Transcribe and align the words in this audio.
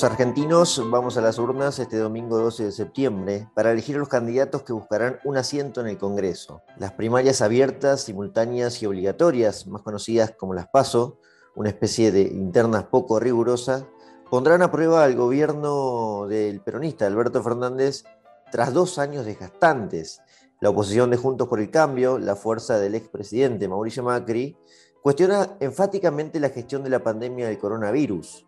Los 0.00 0.10
argentinos 0.10 0.82
vamos 0.90 1.18
a 1.18 1.20
las 1.20 1.38
urnas 1.38 1.78
este 1.78 1.98
domingo 1.98 2.38
12 2.38 2.64
de 2.64 2.72
septiembre 2.72 3.50
para 3.54 3.70
elegir 3.70 3.96
a 3.96 3.98
los 3.98 4.08
candidatos 4.08 4.62
que 4.62 4.72
buscarán 4.72 5.18
un 5.24 5.36
asiento 5.36 5.82
en 5.82 5.88
el 5.88 5.98
Congreso. 5.98 6.62
Las 6.78 6.92
primarias 6.92 7.42
abiertas, 7.42 8.00
simultáneas 8.00 8.82
y 8.82 8.86
obligatorias, 8.86 9.66
más 9.66 9.82
conocidas 9.82 10.30
como 10.38 10.54
las 10.54 10.68
PASO, 10.68 11.18
una 11.54 11.68
especie 11.68 12.12
de 12.12 12.22
internas 12.22 12.84
poco 12.84 13.20
rigurosas, 13.20 13.84
pondrán 14.30 14.62
a 14.62 14.72
prueba 14.72 15.04
al 15.04 15.16
gobierno 15.16 16.26
del 16.26 16.62
peronista 16.62 17.04
Alberto 17.04 17.42
Fernández 17.42 18.04
tras 18.50 18.72
dos 18.72 18.98
años 18.98 19.26
desgastantes. 19.26 20.22
La 20.60 20.70
oposición 20.70 21.10
de 21.10 21.18
Juntos 21.18 21.46
por 21.46 21.60
el 21.60 21.70
Cambio, 21.70 22.18
la 22.18 22.36
fuerza 22.36 22.78
del 22.78 22.94
expresidente 22.94 23.68
Mauricio 23.68 24.02
Macri, 24.02 24.56
cuestiona 25.02 25.58
enfáticamente 25.60 26.40
la 26.40 26.48
gestión 26.48 26.82
de 26.82 26.88
la 26.88 27.02
pandemia 27.04 27.48
del 27.48 27.58
coronavirus. 27.58 28.46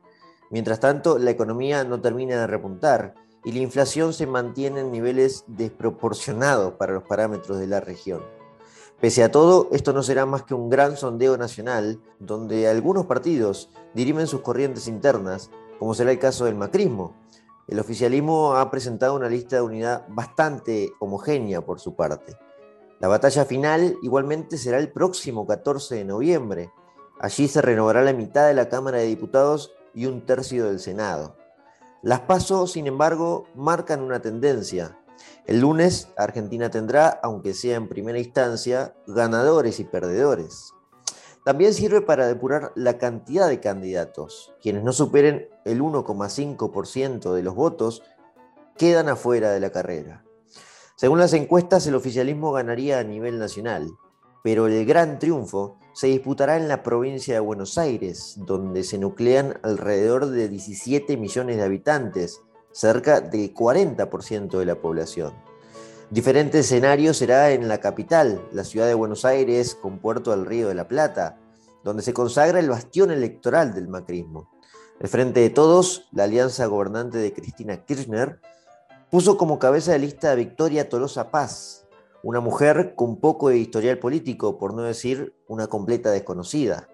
Mientras 0.52 0.80
tanto, 0.80 1.19
la 1.19 1.30
economía 1.30 1.83
no 1.83 2.02
termina 2.02 2.38
de 2.38 2.47
repuntar 2.47 3.15
y 3.43 3.52
la 3.52 3.60
inflación 3.60 4.12
se 4.12 4.27
mantiene 4.27 4.80
en 4.80 4.93
niveles 4.93 5.45
desproporcionados 5.47 6.74
para 6.74 6.93
los 6.93 7.05
parámetros 7.05 7.59
de 7.59 7.66
la 7.66 7.80
región. 7.80 8.20
Pese 9.01 9.24
a 9.24 9.30
todo, 9.30 9.69
esto 9.73 9.95
no 9.95 10.02
será 10.02 10.27
más 10.27 10.43
que 10.43 10.52
un 10.52 10.69
gran 10.69 10.98
sondeo 10.98 11.38
nacional 11.38 12.01
donde 12.19 12.69
algunos 12.69 13.07
partidos 13.07 13.70
dirimen 13.95 14.27
sus 14.27 14.43
corrientes 14.43 14.88
internas, 14.88 15.51
como 15.79 15.95
será 15.95 16.12
el 16.12 16.19
caso 16.19 16.45
del 16.45 16.55
macrismo. 16.55 17.16
El 17.66 17.80
oficialismo 17.80 18.55
ha 18.55 18.71
presentado 18.71 19.16
una 19.16 19.30
lista 19.30 19.57
de 19.57 19.62
unidad 19.62 20.05
bastante 20.10 20.93
homogénea 21.01 21.62
por 21.62 21.80
su 21.80 21.96
parte. 21.96 22.37
La 23.01 23.09
batalla 23.09 23.46
final 23.46 23.96
igualmente 24.02 24.59
será 24.59 24.79
el 24.79 24.93
próximo 24.93 25.46
14 25.46 25.95
de 25.95 26.05
noviembre. 26.05 26.71
Allí 27.19 27.48
se 27.48 27.63
renovará 27.63 28.02
la 28.02 28.13
mitad 28.13 28.46
de 28.46 28.54
la 28.54 28.69
Cámara 28.69 28.98
de 28.98 29.07
Diputados 29.07 29.73
y 29.95 30.07
un 30.07 30.24
tercio 30.26 30.66
del 30.66 30.80
Senado. 30.80 31.37
Las 32.02 32.21
pasos, 32.21 32.73
sin 32.73 32.87
embargo, 32.87 33.46
marcan 33.54 34.02
una 34.02 34.21
tendencia. 34.21 34.98
El 35.46 35.60
lunes 35.60 36.09
Argentina 36.16 36.71
tendrá, 36.71 37.09
aunque 37.23 37.54
sea 37.54 37.76
en 37.76 37.88
primera 37.88 38.18
instancia, 38.18 38.95
ganadores 39.07 39.80
y 39.80 39.85
perdedores. 39.85 40.73
También 41.45 41.74
sirve 41.74 42.01
para 42.01 42.26
depurar 42.26 42.73
la 42.76 42.98
cantidad 42.98 43.48
de 43.48 43.60
candidatos. 43.60 44.54
Quienes 44.63 44.85
no 44.85 44.93
superen 44.93 45.48
el 45.65 45.80
1,5% 45.80 47.35
de 47.35 47.43
los 47.43 47.54
votos 47.54 48.02
quedan 48.76 49.09
afuera 49.09 49.51
de 49.51 49.60
la 49.60 49.70
carrera. 49.70 50.24
Según 50.96 51.18
las 51.18 51.32
encuestas, 51.32 51.87
el 51.87 51.96
oficialismo 51.96 52.52
ganaría 52.52 53.01
a 53.01 53.04
nivel 53.04 53.38
nacional, 53.40 53.90
pero 54.43 54.66
el 54.66 54.85
gran 54.85 55.18
triunfo 55.18 55.79
se 55.95 56.09
disputará 56.09 56.57
en 56.57 56.68
la 56.68 56.82
provincia 56.82 57.35
de 57.35 57.40
Buenos 57.40 57.79
Aires, 57.79 58.35
donde 58.38 58.82
se 58.82 58.98
nuclean 58.98 59.59
alrededor 59.62 60.26
de 60.26 60.48
17 60.48 61.16
millones 61.16 61.57
de 61.57 61.65
habitantes, 61.65 62.40
cerca 62.73 63.20
del 63.20 63.54
40% 63.54 64.59
de 64.59 64.65
la 64.65 64.76
población. 64.76 65.34
Diferente 66.10 66.59
escenario 66.59 67.15
será 67.15 67.53
en 67.53 67.69
la 67.69 67.78
capital, 67.78 68.47
la 68.53 68.65
ciudad 68.65 68.87
de 68.87 68.94
Buenos 68.94 69.25
Aires, 69.25 69.75
con 69.75 69.98
puerto 69.98 70.32
al 70.32 70.44
Río 70.47 70.69
de 70.69 70.75
la 70.75 70.88
Plata, 70.88 71.38
donde 71.84 72.03
se 72.03 72.12
consagra 72.12 72.59
el 72.59 72.69
bastión 72.69 73.10
electoral 73.10 73.75
del 73.75 73.88
macrismo. 73.88 74.50
El 75.00 75.09
Frente 75.09 75.41
de 75.41 75.50
Todos, 75.50 76.09
la 76.12 76.25
alianza 76.25 76.66
gobernante 76.66 77.19
de 77.19 77.32
Cristina 77.32 77.84
Kirchner, 77.84 78.41
puso 79.10 79.37
como 79.37 79.59
cabeza 79.59 79.93
de 79.93 79.98
lista 79.98 80.32
a 80.32 80.34
Victoria 80.34 80.88
Tolosa 80.88 81.31
Paz, 81.31 81.81
una 82.22 82.41
mujer 82.41 82.94
con 82.94 83.19
poco 83.19 83.48
de 83.48 83.59
historial 83.59 83.98
político, 83.98 84.59
por 84.59 84.75
no 84.75 84.82
decir 84.82 85.34
una 85.48 85.66
completa 85.66 86.10
desconocida. 86.10 86.88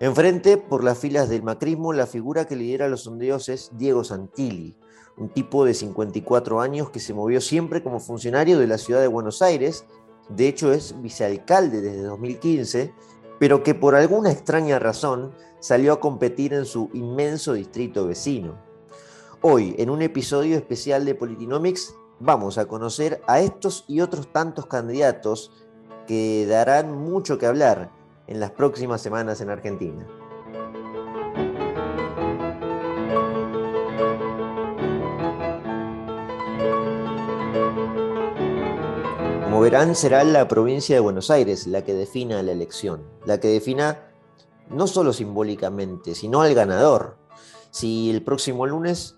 Enfrente, 0.00 0.56
por 0.56 0.82
las 0.82 0.98
filas 0.98 1.28
del 1.28 1.42
macrismo, 1.42 1.92
la 1.92 2.06
figura 2.06 2.46
que 2.46 2.56
lidera 2.56 2.88
los 2.88 3.02
sondeos 3.02 3.48
es 3.48 3.70
Diego 3.76 4.02
Santilli, 4.04 4.76
un 5.16 5.28
tipo 5.28 5.64
de 5.64 5.74
54 5.74 6.60
años 6.60 6.90
que 6.90 6.98
se 6.98 7.14
movió 7.14 7.40
siempre 7.40 7.82
como 7.82 8.00
funcionario 8.00 8.58
de 8.58 8.66
la 8.66 8.78
ciudad 8.78 9.00
de 9.00 9.06
Buenos 9.06 9.42
Aires, 9.42 9.84
de 10.28 10.48
hecho 10.48 10.72
es 10.72 11.00
vicealcalde 11.00 11.80
desde 11.80 12.02
2015, 12.02 12.92
pero 13.38 13.62
que 13.62 13.74
por 13.74 13.94
alguna 13.94 14.32
extraña 14.32 14.78
razón 14.78 15.32
salió 15.60 15.92
a 15.92 16.00
competir 16.00 16.54
en 16.54 16.64
su 16.64 16.90
inmenso 16.92 17.52
distrito 17.52 18.06
vecino. 18.06 18.58
Hoy, 19.42 19.74
en 19.78 19.90
un 19.90 20.02
episodio 20.02 20.56
especial 20.56 21.04
de 21.04 21.14
Politinomics, 21.14 21.94
vamos 22.20 22.58
a 22.58 22.66
conocer 22.66 23.22
a 23.26 23.40
estos 23.40 23.84
y 23.88 24.00
otros 24.00 24.32
tantos 24.32 24.66
candidatos 24.66 25.50
que 26.06 26.46
darán 26.46 26.96
mucho 26.96 27.38
que 27.38 27.46
hablar 27.46 27.90
en 28.26 28.40
las 28.40 28.50
próximas 28.50 29.00
semanas 29.00 29.40
en 29.40 29.50
Argentina. 29.50 30.06
Como 39.44 39.60
verán, 39.60 39.94
será 39.94 40.24
la 40.24 40.48
provincia 40.48 40.96
de 40.96 41.00
Buenos 41.00 41.30
Aires 41.30 41.66
la 41.66 41.84
que 41.84 41.94
defina 41.94 42.42
la 42.42 42.52
elección, 42.52 43.04
la 43.24 43.38
que 43.38 43.48
defina 43.48 44.10
no 44.68 44.86
solo 44.86 45.12
simbólicamente, 45.12 46.14
sino 46.14 46.42
al 46.42 46.54
ganador. 46.54 47.18
Si 47.70 48.10
el 48.10 48.22
próximo 48.22 48.66
lunes 48.66 49.16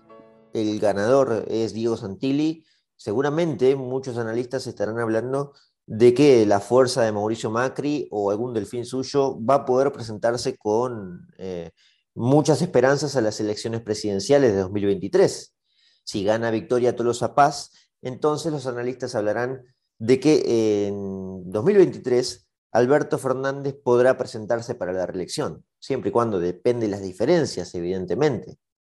el 0.53 0.79
ganador 0.79 1.45
es 1.47 1.73
Diego 1.73 1.97
Santilli, 1.97 2.63
seguramente 2.97 3.75
muchos 3.75 4.17
analistas 4.17 4.67
estarán 4.67 4.99
hablando 4.99 5.53
de 5.85 6.13
que 6.13 6.45
la 6.45 6.59
fuerza 6.59 7.03
de 7.03 7.13
Mauricio 7.13 7.49
Macri 7.49 8.07
o 8.11 8.29
algún 8.29 8.53
delfín 8.53 8.85
suyo 8.85 9.39
va 9.41 9.55
a 9.55 9.65
poder 9.65 9.93
presentarse 9.93 10.57
con 10.57 11.25
eh, 11.37 11.71
muchas 12.13 12.61
esperanzas 12.61 13.15
a 13.15 13.21
las 13.21 13.39
elecciones 13.39 13.81
presidenciales 13.81 14.51
de 14.51 14.59
2023. 14.59 15.53
Si 16.03 16.23
gana 16.25 16.51
Victoria 16.51 16.95
Tolosa 16.95 17.35
Paz, 17.35 17.71
entonces 18.01 18.51
los 18.51 18.67
analistas 18.67 19.15
hablarán 19.15 19.63
de 19.97 20.19
que 20.19 20.87
en 20.87 21.49
2023 21.51 22.47
Alberto 22.71 23.17
Fernández 23.17 23.75
podrá 23.81 24.17
presentarse 24.17 24.75
para 24.75 24.93
la 24.93 25.05
reelección, 25.05 25.63
siempre 25.79 26.09
y 26.09 26.11
cuando 26.11 26.39
depende 26.39 26.87
de 26.87 26.91
las 26.91 27.01
diferencias, 27.01 27.73
evidentemente. 27.75 28.57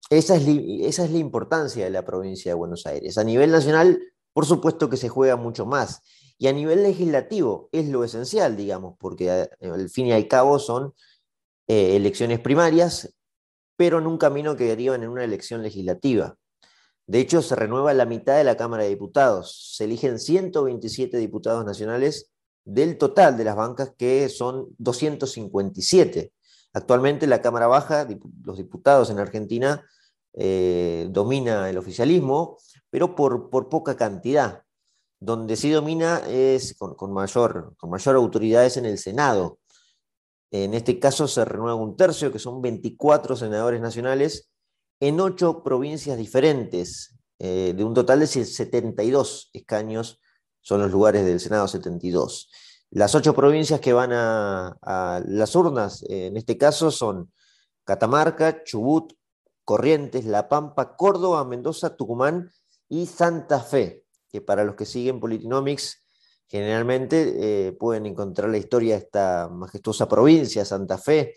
Esa 0.09 0.35
es, 0.35 0.47
esa 0.47 1.05
es 1.05 1.11
la 1.11 1.17
importancia 1.17 1.83
de 1.83 1.91
la 1.91 2.05
provincia 2.05 2.51
de 2.51 2.55
Buenos 2.55 2.85
Aires. 2.85 3.17
A 3.17 3.23
nivel 3.23 3.51
nacional, 3.51 3.99
por 4.33 4.45
supuesto 4.45 4.89
que 4.89 4.97
se 4.97 5.09
juega 5.09 5.35
mucho 5.35 5.65
más. 5.65 6.01
Y 6.37 6.47
a 6.47 6.53
nivel 6.53 6.83
legislativo 6.83 7.69
es 7.71 7.89
lo 7.89 8.03
esencial, 8.03 8.55
digamos, 8.55 8.95
porque 8.97 9.27
eh, 9.27 9.49
al 9.61 9.89
fin 9.89 10.07
y 10.07 10.13
al 10.13 10.27
cabo 10.27 10.57
son 10.57 10.93
eh, 11.67 11.95
elecciones 11.95 12.39
primarias, 12.39 13.13
pero 13.75 13.99
en 13.99 14.07
un 14.07 14.17
camino 14.17 14.55
que 14.55 14.65
derivan 14.65 15.03
en 15.03 15.09
una 15.09 15.23
elección 15.23 15.61
legislativa. 15.61 16.37
De 17.05 17.19
hecho, 17.19 17.41
se 17.41 17.55
renueva 17.55 17.93
la 17.93 18.05
mitad 18.05 18.37
de 18.37 18.43
la 18.43 18.55
Cámara 18.55 18.83
de 18.83 18.89
Diputados. 18.89 19.75
Se 19.75 19.85
eligen 19.85 20.19
127 20.19 21.17
diputados 21.17 21.65
nacionales 21.65 22.31
del 22.65 22.97
total 22.97 23.35
de 23.35 23.43
las 23.43 23.55
bancas, 23.55 23.93
que 23.97 24.29
son 24.29 24.67
257. 24.77 26.31
Actualmente 26.79 27.27
la 27.27 27.41
Cámara 27.41 27.67
Baja, 27.67 28.07
los 28.45 28.55
diputados 28.55 29.09
en 29.09 29.19
Argentina, 29.19 29.85
eh, 30.33 31.09
domina 31.11 31.69
el 31.69 31.77
oficialismo, 31.77 32.57
pero 32.89 33.15
por, 33.15 33.49
por, 33.49 33.67
poca 33.67 33.97
cantidad. 33.97 34.63
Donde 35.19 35.57
sí 35.57 35.71
domina 35.71 36.21
es 36.25 36.77
con, 36.77 37.11
mayor, 37.11 37.75
con 37.77 37.89
mayor 37.89 38.15
autoridad 38.15 38.65
es 38.65 38.77
en 38.77 38.85
el 38.85 38.97
Senado. 38.97 39.59
En 40.51 40.73
este 40.73 40.99
caso 40.99 41.27
se 41.27 41.43
renueva 41.43 41.75
un 41.75 41.97
tercio, 41.97 42.31
que 42.31 42.39
son 42.39 42.61
24 42.61 43.35
senadores 43.35 43.81
nacionales, 43.81 44.49
en 45.01 45.19
ocho 45.19 45.63
provincias 45.63 46.17
diferentes, 46.17 47.19
eh, 47.39 47.73
de 47.75 47.83
un 47.83 47.93
total 47.93 48.21
de 48.21 48.27
72 48.27 49.49
escaños 49.51 50.21
son 50.61 50.79
los 50.79 50.91
lugares 50.91 51.25
del 51.25 51.41
Senado 51.41 51.67
72. 51.67 52.49
Las 52.91 53.13
ocho 53.13 53.35
provincias 53.35 53.79
que 53.79 53.93
van 53.93 54.11
a, 54.13 55.21
las 55.25 55.55
urnas, 55.55 56.03
en 56.09 56.37
este 56.37 56.57
caso, 56.57 56.89
son 56.91 57.31
Catamarca, 57.83 58.63
Chubut, 58.63 59.13
Corrientes, 59.63 60.25
La 60.25 60.49
Pampa, 60.49 60.95
Córdoba, 60.95 61.45
Mendoza, 61.45 61.95
Tucumán 61.95 62.51
y 62.87 63.05
Santa 63.05 63.59
Fe, 63.59 64.05
que 64.31 64.41
para 64.41 64.63
los 64.63 64.75
que 64.75 64.85
siguen 64.85 65.19
Politinomics 65.19 65.99
generalmente 66.47 67.67
eh, 67.67 67.71
pueden 67.73 68.07
encontrar 68.07 68.49
la 68.49 68.57
historia 68.57 68.95
de 68.95 69.01
esta 69.01 69.47
majestuosa 69.49 70.07
provincia, 70.09 70.65
Santa 70.65 70.97
Fe, 70.97 71.35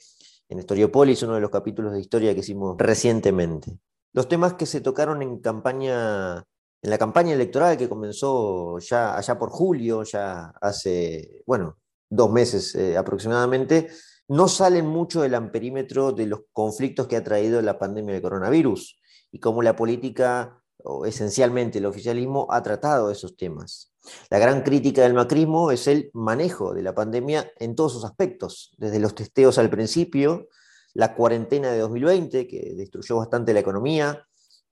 en 0.49 0.59
Historiopolis, 0.59 1.23
uno 1.23 1.35
de 1.35 1.43
los 1.43 1.51
capítulos 1.51 1.93
de 1.93 2.01
historia 2.01 2.33
que 2.35 2.41
hicimos 2.41 2.77
recientemente. 2.79 3.79
Los 4.15 4.29
temas 4.29 4.55
que 4.55 4.67
se 4.67 4.81
tocaron 4.81 5.23
en 5.23 5.39
campaña, 5.41 6.45
en 6.83 6.91
la 6.91 6.99
campaña 6.99 7.33
electoral 7.33 7.77
que 7.77 7.89
comenzó 7.89 8.79
ya 8.81 9.17
allá 9.17 9.39
por 9.39 9.51
julio, 9.51 10.03
ya 10.03 10.53
hace, 10.61 11.43
bueno, 11.47 11.79
dos 12.11 12.31
meses 12.31 12.75
eh, 12.75 12.97
aproximadamente, 12.97 13.89
no 14.29 14.49
salen 14.49 14.87
mucho 14.87 15.23
del 15.23 15.37
amperímetro 15.37 16.13
de 16.13 16.27
los 16.27 16.41
conflictos 16.53 17.07
que 17.07 17.17
ha 17.17 17.25
traído 17.25 17.63
la 17.63 17.79
pandemia 17.79 18.15
de 18.15 18.23
coronavirus 18.23 19.01
y 19.31 19.39
cómo 19.39 19.63
la 19.63 19.77
política, 19.77 20.61
o 20.79 21.07
esencialmente 21.07 21.79
el 21.79 21.87
oficialismo, 21.87 22.49
ha 22.51 22.63
tratado 22.63 23.11
esos 23.11 23.37
temas. 23.37 23.93
La 24.29 24.41
gran 24.41 24.63
crítica 24.63 25.03
del 25.03 25.15
macrismo 25.15 25.71
es 25.71 25.87
el 25.87 26.11
manejo 26.13 26.75
de 26.75 26.83
la 26.83 26.95
pandemia 26.95 27.53
en 27.61 27.77
todos 27.77 27.93
sus 27.93 28.05
aspectos, 28.05 28.75
desde 28.77 28.99
los 28.99 29.15
testeos 29.15 29.59
al 29.59 29.71
principio, 29.71 30.49
la 30.95 31.15
cuarentena 31.15 31.71
de 31.71 31.79
2020, 31.79 32.49
que 32.49 32.75
destruyó 32.77 33.19
bastante 33.19 33.55
la 33.55 33.61
economía, 33.61 34.27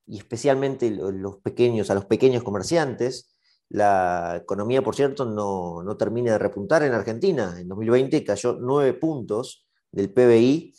y 0.07 0.19
especialmente 0.19 0.91
los 0.91 1.37
pequeños, 1.39 1.91
a 1.91 1.95
los 1.95 2.07
pequeños 2.07 2.43
comerciantes. 2.43 3.37
La 3.69 4.39
economía, 4.43 4.83
por 4.83 4.97
cierto, 4.97 5.25
no, 5.25 5.83
no 5.83 5.97
termina 5.97 6.33
de 6.33 6.39
repuntar 6.39 6.83
en 6.83 6.93
Argentina. 6.93 7.55
En 7.59 7.69
2020 7.69 8.25
cayó 8.25 8.59
nueve 8.61 8.95
puntos 8.95 9.67
del 9.93 10.13
PBI 10.13 10.75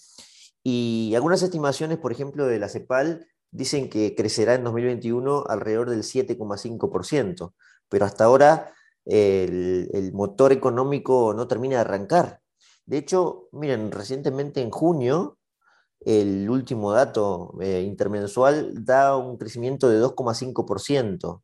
y 0.63 1.13
algunas 1.15 1.41
estimaciones, 1.41 1.97
por 1.97 2.11
ejemplo, 2.11 2.45
de 2.45 2.59
la 2.59 2.69
CEPAL 2.69 3.25
dicen 3.51 3.89
que 3.89 4.15
crecerá 4.15 4.55
en 4.55 4.63
2021 4.63 5.45
alrededor 5.47 5.89
del 5.89 6.03
7,5%, 6.03 7.53
pero 7.89 8.05
hasta 8.05 8.23
ahora 8.23 8.73
el, 9.05 10.11
motor 10.13 10.51
económico 10.51 11.33
no 11.33 11.47
termina 11.47 11.75
de 11.75 11.81
arrancar. 11.81 12.41
De 12.85 12.97
hecho, 12.97 13.49
miren, 13.51 13.91
recientemente 13.91 14.61
en 14.61 14.71
junio, 14.71 15.37
el 16.05 16.49
último 16.49 16.91
dato 16.91 17.53
eh, 17.61 17.81
intermensual 17.81 18.83
da 18.83 19.15
un 19.17 19.37
crecimiento 19.37 19.89
de 19.89 20.01
2,5%, 20.01 21.41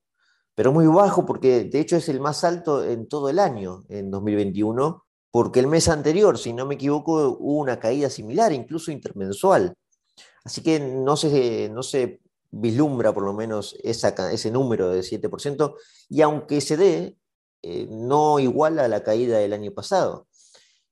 pero 0.56 0.72
muy 0.72 0.88
bajo 0.88 1.26
porque 1.26 1.66
de 1.66 1.80
hecho 1.80 1.96
es 1.98 2.10
el 2.10 2.20
más 2.20 2.44
alto 2.44 2.84
en 2.84 3.08
todo 3.08 3.30
el 3.30 3.40
año, 3.40 3.84
en 3.90 4.10
2021, 4.10 5.04
porque 5.32 5.60
el 5.60 5.68
mes 5.68 5.88
anterior, 5.90 6.38
si 6.38 6.54
no 6.54 6.66
me 6.66 6.76
equivoco, 6.76 7.38
hubo 7.40 7.60
una 7.60 7.80
caída 7.80 8.10
similar, 8.10 8.52
incluso 8.54 8.92
intermensual. 8.92 9.76
Así 10.44 10.64
que 10.64 10.80
no 10.80 11.16
se, 11.18 11.70
no 11.70 11.84
se 11.84 12.22
vislumbra 12.50 13.14
por 13.14 13.24
lo 13.24 13.34
menos 13.34 13.76
ese 13.84 14.52
número 14.52 14.90
de 14.90 15.02
7%, 15.02 15.76
y 16.10 16.22
aunque 16.22 16.62
se 16.62 16.78
dé, 16.78 17.18
eh, 17.62 17.88
no 17.90 18.40
iguala 18.40 18.86
a 18.86 18.88
la 18.88 19.04
caída 19.04 19.38
del 19.40 19.54
año 19.54 19.72
pasado. 19.74 20.27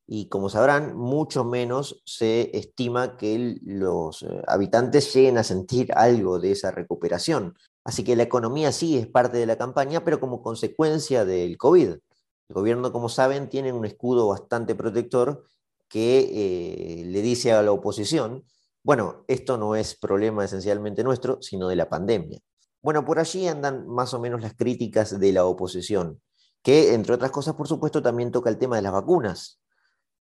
Y 0.08 0.30
como 0.30 0.50
sabrán, 0.50 0.96
mucho 0.96 1.44
menos 1.44 2.02
se 2.06 2.56
estima 2.58 3.18
que 3.18 3.58
los 3.64 4.24
eh, 4.24 4.42
habitantes 4.48 5.14
lleguen 5.14 5.38
a 5.38 5.44
sentir 5.44 5.92
algo 5.94 6.40
de 6.40 6.52
esa 6.52 6.72
recuperación. 6.72 7.56
Así 7.84 8.04
que 8.04 8.16
la 8.16 8.24
economía 8.24 8.72
sí 8.72 8.98
es 8.98 9.08
parte 9.08 9.38
de 9.38 9.46
la 9.46 9.58
campaña, 9.58 10.04
pero 10.04 10.20
como 10.20 10.42
consecuencia 10.42 11.26
del 11.26 11.58
COVID. 11.58 11.90
El 11.90 12.54
gobierno, 12.54 12.92
como 12.92 13.10
saben, 13.10 13.50
tiene 13.50 13.74
un 13.74 13.86
escudo 13.86 14.28
bastante 14.28 14.76
protector 14.76 15.46
que 15.88 17.00
eh, 17.02 17.06
le 17.06 17.22
dice 17.22 17.52
a 17.52 17.62
la 17.64 17.72
oposición 17.72 18.44
bueno, 18.86 19.26
esto 19.28 19.58
no 19.58 19.76
es 19.76 19.96
problema 19.96 20.46
esencialmente 20.46 21.04
nuestro, 21.04 21.42
sino 21.42 21.68
de 21.68 21.76
la 21.76 21.90
pandemia. 21.90 22.40
Bueno, 22.84 23.04
por 23.04 23.18
allí 23.18 23.48
andan 23.48 23.88
más 23.88 24.14
o 24.14 24.20
menos 24.20 24.44
las 24.44 24.54
críticas 24.54 25.20
de 25.20 25.34
la 25.34 25.46
oposición, 25.46 26.22
que 26.62 26.94
entre 26.94 27.16
otras 27.16 27.32
cosas, 27.32 27.56
por 27.56 27.68
supuesto, 27.68 28.04
también 28.04 28.32
toca 28.32 28.52
el 28.52 28.60
tema 28.60 28.76
de 28.76 28.84
las 28.84 28.92
vacunas. 28.92 29.60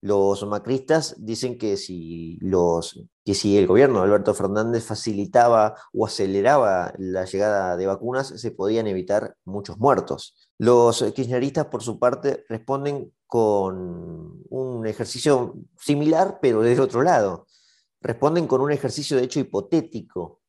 Los 0.04 0.46
macristas 0.46 1.16
dicen 1.18 1.58
que 1.58 1.78
si, 1.78 2.38
el 2.42 3.68
gobierno 3.68 4.00
de 4.00 4.04
Alberto 4.04 4.34
Fernández 4.34 4.84
facilitaba 4.84 5.76
o 5.94 6.06
aceleraba 6.06 6.94
la 6.98 7.24
llegada 7.24 7.78
de 7.78 7.88
vacunas, 7.88 8.28
se 8.28 8.52
podían 8.52 8.88
evitar 8.88 9.38
muchos 9.46 9.78
muertos. 9.78 10.36
Los 10.58 11.02
kirchneristas, 11.16 11.68
por 11.68 11.84
su 11.84 12.00
parte, 12.00 12.44
responden 12.50 13.14
con 13.26 14.44
un 14.50 14.86
ejercicio 14.86 15.56
similar, 15.80 16.40
pero 16.42 16.60
del 16.60 16.82
otro 16.82 17.02
lado 17.02 17.48
responden 18.02 18.46
con 18.46 18.60
un 18.60 18.74
ejercicio 18.74 19.16
de 19.16 19.24
hecho 19.24 19.40
hipotético. 19.40 20.42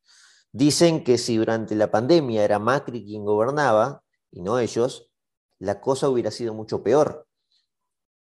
Dicen 0.50 1.05
que 1.05 1.17
si 1.17 1.37
durante 1.37 1.77
la 1.77 1.93
pandemia 1.93 2.43
era 2.43 2.59
Macri 2.59 3.05
quien 3.05 3.25
gobernaba 3.25 4.03
y 4.33 4.43
no 4.43 4.59
ellos, 4.59 5.12
la 5.61 5.81
cosa 5.81 6.09
hubiera 6.09 6.33
sido 6.33 6.55
mucho 6.55 6.83
peor. 6.83 7.29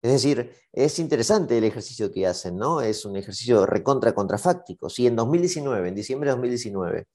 Es 0.04 0.12
decir, 0.12 0.52
es 0.70 0.98
interesante 0.98 1.56
el 1.56 1.64
ejercicio 1.64 2.12
que 2.12 2.26
hacen, 2.26 2.58
¿no? 2.58 2.82
Es 2.82 3.06
un 3.06 3.16
ejercicio 3.16 3.64
recontra 3.64 4.14
contrafáctico. 4.14 4.90
Si 4.90 5.06
en 5.06 5.16
2019, 5.16 5.88
en 5.88 5.94
diciembre 5.94 6.28
de 6.28 6.32
2019, 6.32 7.06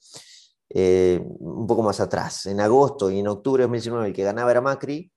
eh, 0.71 1.21
un 1.23 1.67
poco 1.67 1.83
más 1.83 1.99
atrás, 1.99 2.47
en 2.47 2.59
agosto 2.59 3.11
y 3.11 3.19
en 3.19 3.27
octubre 3.27 3.61
de 3.61 3.65
2019, 3.65 4.07
el 4.07 4.13
que 4.13 4.23
ganaba 4.23 4.49
era 4.49 4.61
Macri 4.61 5.11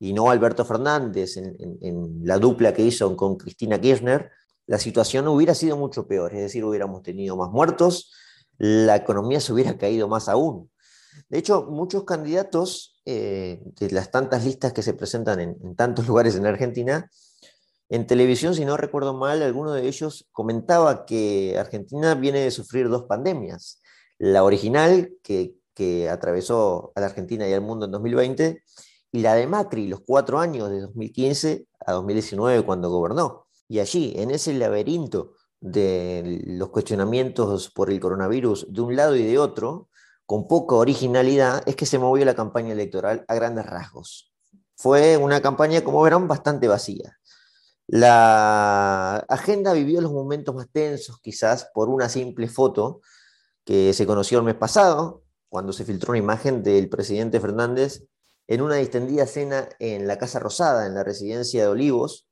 y 0.00 0.12
no 0.12 0.30
Alberto 0.30 0.64
Fernández 0.64 1.36
en, 1.36 1.54
en 1.80 2.22
la 2.24 2.38
dupla 2.38 2.74
que 2.74 2.82
hizo 2.82 3.16
con 3.16 3.36
Cristina 3.36 3.80
Kirchner, 3.80 4.28
la 4.66 4.80
situación 4.80 5.28
hubiera 5.28 5.54
sido 5.54 5.76
mucho 5.76 6.08
peor, 6.08 6.34
es 6.34 6.40
decir, 6.40 6.64
hubiéramos 6.64 7.04
tenido 7.04 7.36
más 7.36 7.52
muertos, 7.52 8.12
la 8.58 8.96
economía 8.96 9.38
se 9.38 9.52
hubiera 9.52 9.78
caído 9.78 10.08
más 10.08 10.28
aún. 10.28 10.72
De 11.28 11.38
hecho, 11.38 11.68
muchos 11.70 12.02
candidatos 12.02 12.91
eh, 13.04 13.60
de 13.64 13.90
las 13.90 14.10
tantas 14.10 14.44
listas 14.44 14.72
que 14.72 14.82
se 14.82 14.94
presentan 14.94 15.40
en, 15.40 15.76
tantos 15.76 16.06
lugares 16.08 16.36
en 16.36 16.46
Argentina, 16.46 17.10
en 17.88 18.06
televisión, 18.06 18.54
si 18.54 18.64
no 18.64 18.76
recuerdo 18.76 19.12
mal, 19.12 19.42
alguno 19.42 19.72
de 19.72 19.86
ellos 19.86 20.26
comentaba 20.32 21.04
que 21.04 21.58
Argentina 21.58 22.14
viene 22.14 22.40
de 22.40 22.50
sufrir 22.50 22.88
dos 22.88 23.04
pandemias. 23.04 23.82
La 24.18 24.44
original, 24.44 25.12
que, 25.22 25.56
que 25.74 26.08
atravesó 26.08 26.92
a 26.94 27.00
la 27.00 27.06
Argentina 27.06 27.46
y 27.46 27.52
al 27.52 27.60
mundo 27.60 27.84
en 27.84 27.92
2020, 27.92 28.62
y 29.12 29.20
la 29.20 29.34
de 29.34 29.46
Macri, 29.46 29.88
los 29.88 30.00
cuatro 30.00 30.38
años 30.38 30.70
de 30.70 30.80
2015 30.80 31.66
a 31.86 31.92
2019, 31.92 32.62
cuando 32.64 32.88
gobernó. 32.88 33.46
Y 33.68 33.78
allí, 33.80 34.14
en 34.16 34.30
ese 34.30 34.54
laberinto 34.54 35.34
de 35.60 36.42
los 36.46 36.70
cuestionamientos 36.70 37.70
por 37.70 37.90
el 37.90 38.00
coronavirus 38.00 38.66
de 38.72 38.80
un 38.80 38.96
lado 38.96 39.14
y 39.16 39.22
de 39.22 39.38
otro, 39.38 39.90
con 40.32 40.48
poca 40.48 40.76
originalidad, 40.76 41.62
es 41.66 41.76
que 41.76 41.84
se 41.84 41.98
movió 41.98 42.24
la 42.24 42.34
campaña 42.34 42.72
electoral 42.72 43.22
a 43.28 43.34
grandes 43.34 43.66
rasgos. 43.66 44.32
Fue 44.76 45.18
una 45.18 45.42
campaña, 45.42 45.84
como 45.84 46.00
verán, 46.00 46.26
bastante 46.26 46.68
vacía. 46.68 47.18
La 47.86 49.16
agenda 49.28 49.74
vivió 49.74 50.00
los 50.00 50.10
momentos 50.10 50.54
más 50.54 50.70
tensos, 50.72 51.20
quizás 51.20 51.68
por 51.74 51.90
una 51.90 52.08
simple 52.08 52.48
foto 52.48 53.02
que 53.62 53.92
se 53.92 54.06
conoció 54.06 54.38
el 54.38 54.46
mes 54.46 54.54
pasado, 54.54 55.22
cuando 55.50 55.74
se 55.74 55.84
filtró 55.84 56.12
una 56.12 56.20
imagen 56.20 56.62
del 56.62 56.88
presidente 56.88 57.38
Fernández 57.38 58.02
en 58.46 58.62
una 58.62 58.76
distendida 58.76 59.26
cena 59.26 59.68
en 59.80 60.06
la 60.06 60.16
Casa 60.16 60.38
Rosada, 60.38 60.86
en 60.86 60.94
la 60.94 61.04
residencia 61.04 61.60
de 61.60 61.68
Olivos, 61.68 62.26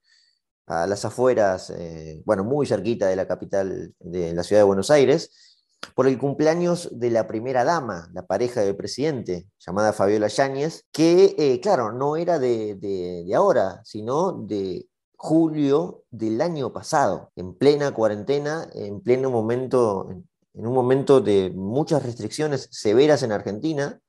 a 0.67 0.87
las 0.87 1.05
afueras, 1.05 1.69
eh, 1.69 2.23
bueno, 2.25 2.45
muy 2.45 2.67
cerquita 2.67 3.09
de 3.09 3.17
la 3.17 3.27
capital 3.27 3.93
de 3.99 4.33
la 4.33 4.43
ciudad 4.43 4.61
de 4.61 4.67
Buenos 4.67 4.91
Aires, 4.91 5.50
por 5.95 6.07
el 6.07 6.19
cumpleaños 6.19 6.89
de 6.93 7.11
la 7.11 7.27
primera 7.27 7.65
dama, 7.65 8.11
la 8.13 8.27
pareja 8.27 8.61
del 8.61 8.77
presidente, 8.77 9.47
llamada 9.59 9.93
Fabiola 9.93 10.29
Yáñez, 10.29 10.85
que, 10.93 11.35
eh, 11.39 11.61
claro, 11.61 11.93
no 11.93 12.17
era 12.17 12.39
de, 12.39 13.27
ahora, 13.35 13.81
sino 13.85 14.33
de 14.33 14.87
julio 15.17 16.05
del 16.11 16.41
año 16.41 16.73
pasado, 16.73 17.31
en 17.37 17.55
plena 17.55 17.93
cuarentena, 17.93 18.69
en 18.73 19.01
pleno 19.01 19.31
momento, 19.31 20.09
en 20.11 20.67
un 20.67 20.73
momento 20.73 21.21
de 21.21 21.51
muchas 21.51 22.03
restricciones 22.03 22.69
severas 22.71 23.23
en 23.23 23.33
Argentina, 23.33 24.01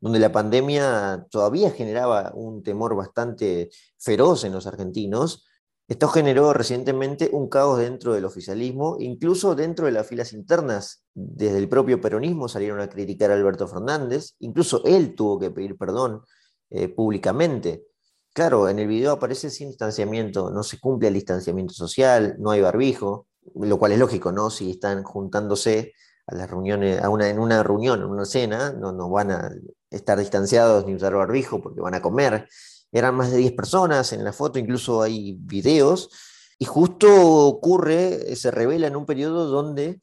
donde 0.00 0.18
la 0.18 0.30
pandemia 0.30 1.26
todavía 1.30 1.70
generaba 1.70 2.30
un 2.34 2.62
temor 2.62 2.94
bastante 2.94 3.70
feroz 3.98 4.44
en 4.44 4.52
los 4.52 4.66
argentinos, 4.66 5.47
esto 5.88 6.08
generó 6.08 6.52
recientemente 6.52 7.30
un 7.32 7.48
caos 7.48 7.78
dentro 7.78 8.12
del 8.12 8.26
oficialismo, 8.26 8.98
incluso 9.00 9.54
dentro 9.54 9.86
de 9.86 9.92
las 9.92 10.06
filas 10.06 10.34
internas. 10.34 11.02
Desde 11.14 11.56
el 11.56 11.66
propio 11.66 11.98
peronismo 11.98 12.46
salieron 12.46 12.80
a 12.80 12.90
criticar 12.90 13.30
a 13.30 13.34
Alberto 13.34 13.66
Fernández, 13.66 14.34
incluso 14.40 14.82
él 14.84 15.14
tuvo 15.14 15.38
que 15.38 15.50
pedir 15.50 15.78
perdón 15.78 16.20
eh, 16.68 16.88
públicamente. 16.88 17.86
Claro, 18.34 18.68
en 18.68 18.78
el 18.78 18.86
video 18.86 19.12
aparece 19.12 19.48
sin 19.48 19.68
distanciamiento, 19.68 20.50
no 20.50 20.62
se 20.62 20.78
cumple 20.78 21.08
el 21.08 21.14
distanciamiento 21.14 21.72
social, 21.72 22.36
no 22.38 22.50
hay 22.50 22.60
barbijo, 22.60 23.26
lo 23.54 23.78
cual 23.78 23.92
es 23.92 23.98
lógico, 23.98 24.30
¿no? 24.30 24.50
Si 24.50 24.72
están 24.72 25.02
juntándose 25.04 25.94
a 26.26 26.34
las 26.34 26.50
reuniones, 26.50 27.00
en 27.02 27.38
una 27.38 27.62
reunión, 27.62 28.00
en 28.00 28.10
una 28.10 28.26
cena, 28.26 28.74
no, 28.74 28.92
no 28.92 29.08
van 29.08 29.30
a 29.30 29.50
estar 29.90 30.18
distanciados 30.18 30.84
ni 30.84 30.94
usar 30.94 31.14
barbijo 31.14 31.62
porque 31.62 31.80
van 31.80 31.94
a 31.94 32.02
comer 32.02 32.46
eran 32.92 33.14
más 33.14 33.30
de 33.30 33.38
10 33.38 33.52
personas 33.52 34.12
en 34.12 34.24
la 34.24 34.32
foto, 34.32 34.58
incluso 34.58 35.02
hay 35.02 35.36
videos, 35.40 36.10
y 36.58 36.64
justo 36.64 37.08
ocurre, 37.46 38.34
se 38.36 38.50
revela 38.50 38.86
en 38.86 38.96
un 38.96 39.06
periodo 39.06 39.46
donde 39.46 40.00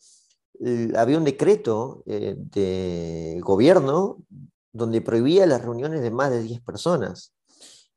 eh, 0.63 0.93
había 0.95 1.17
un 1.17 1.23
decreto 1.25 2.03
eh, 2.05 2.35
de 2.37 3.39
gobierno 3.41 4.23
donde 4.71 5.01
prohibía 5.01 5.45
las 5.45 5.61
reuniones 5.61 6.01
de 6.01 6.11
más 6.11 6.31
de 6.31 6.41
10 6.41 6.61
personas. 6.61 7.33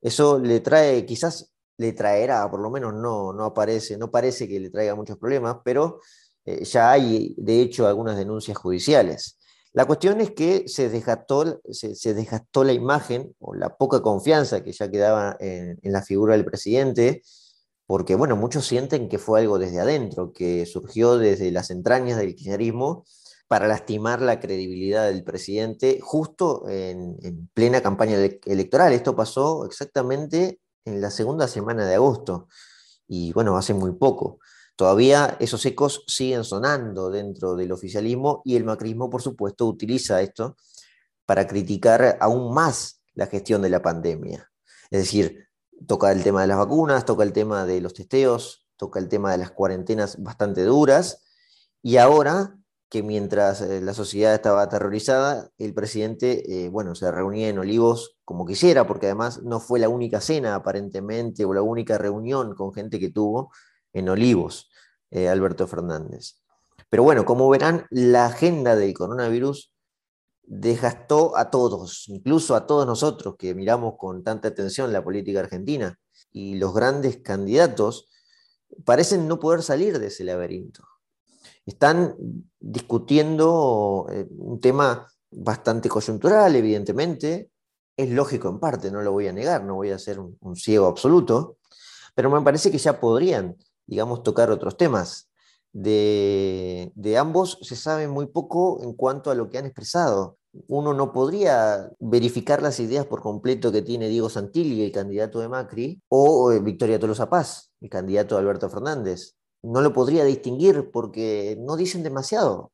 Eso 0.01 0.39
le 0.39 0.61
trae, 0.61 1.05
quizás 1.07 1.53
le 1.77 1.93
traerá, 1.93 2.51
por 2.51 2.61
lo 2.61 2.71
menos 2.71 2.95
no, 2.95 3.33
no 3.33 3.45
aparece, 3.45 3.97
no 3.97 4.11
parece 4.11 4.49
que 4.49 4.61
le 4.61 4.71
traiga 4.71 4.95
muchos 4.95 5.19
problemas, 5.19 5.59
pero 5.65 6.01
eh, 6.45 6.65
ya 6.65 6.91
hay 6.91 7.35
de 7.37 7.61
hecho 7.63 7.87
algunas 7.87 8.17
denuncias 8.17 8.57
judiciales. 8.57 9.38
La 9.79 9.85
cuestión 9.85 10.21
es 10.21 10.33
que 10.33 10.67
se 10.67 10.89
desgastó, 10.89 11.45
la 12.65 12.73
imagen 12.73 13.37
o 13.39 13.55
la 13.55 13.77
poca 13.77 14.03
confianza 14.03 14.65
que 14.65 14.73
ya 14.73 14.91
quedaba 14.91 15.37
en, 15.39 15.79
la 15.85 16.03
figura 16.03 16.35
del 16.35 16.45
presidente, 16.45 17.23
porque 17.87 18.17
bueno, 18.17 18.35
muchos 18.35 18.67
sienten 18.67 19.09
que 19.09 19.19
fue 19.21 19.39
algo 19.39 19.57
desde 19.57 19.79
adentro, 19.79 20.33
que 20.33 20.67
surgió 20.67 21.17
desde 21.17 21.53
las 21.53 21.71
entrañas 21.71 22.19
del 22.19 22.35
kirchnerismo 22.35 23.05
para 23.47 23.69
lastimar 23.69 24.21
la 24.21 24.41
credibilidad 24.41 25.07
del 25.07 25.23
presidente 25.23 26.01
justo 26.03 26.69
en, 26.69 27.17
en 27.23 27.49
plena 27.55 27.81
campaña 27.81 28.17
electoral. 28.47 28.93
Esto 28.93 29.15
pasó 29.15 29.65
exactamente 29.65 30.59
en 30.87 31.01
la 31.01 31.13
segunda 31.13 31.47
semana 31.47 31.87
de 31.87 31.95
agosto 31.95 32.49
y 33.07 33.33
bueno, 33.33 33.57
hace 33.57 33.75
muy 33.75 33.93
poco. 33.93 34.41
Todavía 34.79 35.37
esos 35.41 35.67
ecos 35.67 36.05
siguen 36.07 36.45
sonando 36.45 37.11
dentro 37.11 37.57
del 37.57 37.73
oficialismo 37.73 38.43
y 38.45 38.55
el 38.55 38.63
macrismo, 38.63 39.11
por 39.11 39.21
supuesto, 39.21 39.67
utiliza 39.67 40.23
esto 40.23 40.57
para 41.27 41.49
criticar 41.49 42.17
aún 42.21 42.55
más 42.55 43.03
la 43.15 43.27
gestión 43.27 43.61
de 43.61 43.71
la 43.71 43.83
pandemia. 43.83 44.53
Es 44.93 45.01
decir, 45.01 45.49
toca 45.89 46.13
el 46.13 46.23
tema 46.23 46.43
de 46.43 46.47
las 46.47 46.59
vacunas, 46.59 47.05
toca 47.05 47.25
el 47.25 47.33
tema 47.33 47.67
de 47.67 47.81
los 47.81 47.93
testeos, 47.93 48.69
toca 48.77 49.01
el 49.01 49.09
tema 49.09 49.33
de 49.33 49.39
las 49.39 49.51
cuarentenas 49.51 50.23
bastante 50.23 50.63
duras, 50.63 51.25
y 51.83 51.97
ahora 51.97 52.57
que 52.89 53.03
mientras 53.03 53.61
eh, 53.61 53.81
la 53.81 53.95
sociedad 53.95 54.33
estaba 54.33 54.63
aterrorizada, 54.63 55.51
el 55.59 55.75
presidente, 55.75 56.67
eh, 56.67 56.69
bueno, 56.69 56.95
se 56.95 57.11
reunía 57.11 57.49
en 57.49 57.59
Olivos 57.59 58.17
como 58.25 58.47
quisiera, 58.47 58.87
porque 58.87 59.07
además 59.07 59.43
no 59.43 59.59
fue 59.59 59.81
la 59.81 59.89
única 59.89 60.21
cena 60.21 60.55
aparentemente, 60.55 61.45
o 61.45 61.53
la 61.53 61.63
única 61.63 61.99
reunión 61.99 62.55
con 62.55 62.73
gente 62.73 63.01
que 63.01 63.11
tuvo 63.11 63.51
en 63.99 64.09
Olivos, 64.09 64.71
eh, 65.11 65.29
Alberto 65.29 65.67
Fernández. 65.67 66.37
Pero 66.89 67.03
bueno, 67.03 67.25
como 67.25 67.49
verán, 67.49 67.87
la 67.91 68.27
agenda 68.27 68.77
del 68.77 68.95
coronavirus 68.95 69.73
desgastó 70.43 71.37
a 71.37 71.51
todos, 71.51 72.09
incluso 72.09 72.55
a 72.55 72.67
todos 72.67 72.87
nosotros 72.87 73.37
que 73.39 73.55
miramos 73.55 73.95
con 73.99 74.25
tanta 74.25 74.49
atención 74.49 74.93
la 74.93 75.05
política 75.05 75.41
argentina, 75.41 75.99
y 76.31 76.57
los 76.57 76.75
grandes 76.75 77.19
candidatos 77.19 78.09
parecen 78.85 79.29
no 79.29 79.39
poder 79.39 79.63
salir 79.63 79.99
de 79.99 80.09
ese 80.09 80.25
laberinto 80.25 80.85
están 81.69 82.17
discutiendo 82.59 84.07
eh, 84.11 84.27
un 84.31 84.59
tema 84.59 85.07
bastante 85.31 85.89
coyuntural, 85.89 86.57
evidentemente. 86.57 87.51
Es 87.95 88.11
lógico 88.11 88.49
en 88.49 88.59
parte, 88.59 88.91
no 88.91 89.03
lo 89.03 89.13
voy 89.13 89.29
a 89.29 89.33
negar, 89.33 89.65
no 89.65 89.75
voy 89.75 89.91
a 89.91 89.99
ser 89.99 90.19
un, 90.19 90.57
ciego 90.57 90.87
absoluto, 90.87 91.59
pero 92.15 92.31
me 92.31 92.41
parece 92.41 92.71
que 92.71 92.79
ya 92.79 92.99
podrían, 92.99 93.57
digamos, 93.89 94.23
tocar 94.23 94.53
otros 94.53 94.77
temas. 94.77 95.29
De, 95.73 96.93
ambos 97.19 97.59
se 97.63 97.75
sabe 97.75 98.07
muy 98.07 98.27
poco 98.27 98.81
en 98.83 98.93
cuanto 98.95 99.33
a 99.33 99.35
lo 99.35 99.51
que 99.51 99.59
han 99.59 99.67
expresado. 99.67 100.39
Uno 100.69 100.95
no 100.95 101.13
podría 101.13 101.91
verificar 101.99 102.63
las 102.63 102.79
ideas 102.79 103.07
por 103.07 103.21
completo 103.21 103.73
que 103.73 103.83
tiene 103.83 104.09
Diego 104.09 104.31
Santilli, 104.31 104.85
el 104.85 104.93
candidato 104.93 105.41
de 105.41 105.49
Macri, 105.49 106.01
o 106.09 106.53
eh, 106.53 106.61
Victoria 106.61 107.01
Tolosa 107.01 107.29
Paz, 107.29 107.73
el 107.81 107.91
candidato 107.91 108.37
de 108.37 108.43
Alberto 108.43 108.71
Fernández 108.71 109.39
no 109.63 109.81
lo 109.81 109.93
podría 109.93 110.25
distinguir 110.25 110.91
porque 110.91 111.57
no 111.61 111.77
dicen 111.77 112.03
demasiado. 112.03 112.73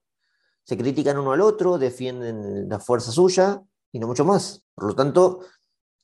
Se 0.64 0.76
critican 0.76 1.18
uno 1.18 1.32
al 1.32 1.40
otro, 1.40 1.78
defienden 1.78 2.68
la 2.68 2.80
fuerza 2.80 3.12
suya 3.12 3.62
y 3.92 3.98
no 3.98 4.06
mucho 4.06 4.24
más. 4.24 4.62
Por 4.74 4.88
lo 4.88 4.94
tanto, 4.94 5.40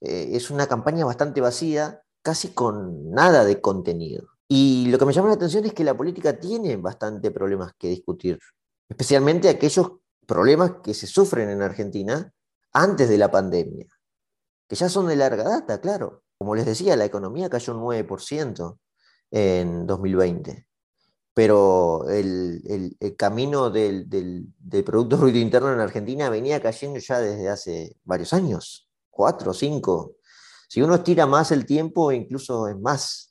eh, 0.01 0.31
es 0.33 0.51
una 0.51 0.67
campaña 0.67 1.05
bastante 1.05 1.41
vacía, 1.41 2.03
casi 2.23 2.49
con 2.49 3.11
nada 3.11 3.45
de 3.45 3.61
contenido. 3.61 4.29
Y 4.53 4.87
lo 4.87 4.99
que 4.99 5.05
me 5.05 5.13
llama 5.13 5.29
la 5.29 5.35
atención 5.35 5.65
es 5.65 5.73
que 5.73 5.85
la 5.85 5.97
política 5.97 6.39
tiene 6.39 6.77
bastante 6.77 7.31
problemas 7.31 7.73
que 7.79 7.87
discutir, 7.87 8.39
especialmente 8.89 9.49
aquellos 9.49 9.93
problemas 10.27 10.73
que 10.83 10.93
se 10.93 11.07
sufren 11.07 11.51
en 11.51 11.63
Argentina 11.63 12.33
antes 12.73 13.09
de 13.09 13.17
la 13.17 13.31
pandemia, 13.31 13.87
que 14.67 14.75
ya 14.75 14.89
son 14.89 15.07
de 15.07 15.15
larga 15.15 15.45
data, 15.45 15.81
claro. 15.81 16.25
Como 16.37 16.57
les 16.57 16.67
decía, 16.67 16.97
la 16.97 17.05
economía 17.05 17.49
cayó 17.49 17.77
un 17.77 17.83
9% 17.83 18.79
en 19.31 19.87
2020 19.87 20.67
pero 21.33 22.09
el, 22.09 22.97
camino 23.17 23.71
del, 23.71 24.07
Producto 24.85 25.17
Bruto 25.17 25.39
Interno 25.39 25.73
en 25.73 25.81
Argentina 25.81 26.29
venía 26.29 26.61
cayendo 26.61 26.99
ya 26.99 27.21
desde 27.21 27.49
hace 27.49 27.97
varios 28.05 28.33
años, 28.33 28.91
cuatro, 29.09 29.55
cinco. 29.55 30.17
Si 30.69 30.83
uno 30.83 30.97
estira 30.97 31.27
más 31.27 31.51
el 31.53 31.65
tiempo, 31.65 32.13
incluso 32.13 32.69
es 32.69 32.79
más, 32.79 33.30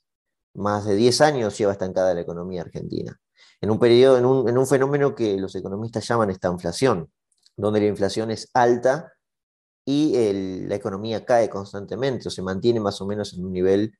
más 0.54 0.84
de 0.84 0.96
10 0.96 1.20
años 1.20 1.56
lleva 1.56 1.72
estancada 1.72 2.14
la 2.14 2.20
economía 2.20 2.62
argentina. 2.62 3.18
En 3.60 3.70
un 3.70 3.78
periodo, 3.78 4.18
en 4.18 4.24
un, 4.24 4.48
en 4.48 4.58
un 4.58 4.66
fenómeno 4.66 5.14
que 5.14 5.36
los 5.36 5.54
economistas 5.54 6.06
llaman 6.08 6.30
esta 6.30 6.48
inflación, 6.48 7.10
donde 7.56 7.80
la 7.80 7.86
inflación 7.86 8.30
es 8.30 8.50
alta 8.54 9.12
y 9.84 10.66
la 10.66 10.74
economía 10.74 11.24
cae 11.24 11.48
constantemente 11.50 12.28
o 12.28 12.30
se 12.30 12.42
mantiene 12.42 12.80
más 12.80 13.00
o 13.00 13.06
menos 13.06 13.34
en 13.34 13.44
un 13.44 13.52
nivel 13.52 13.92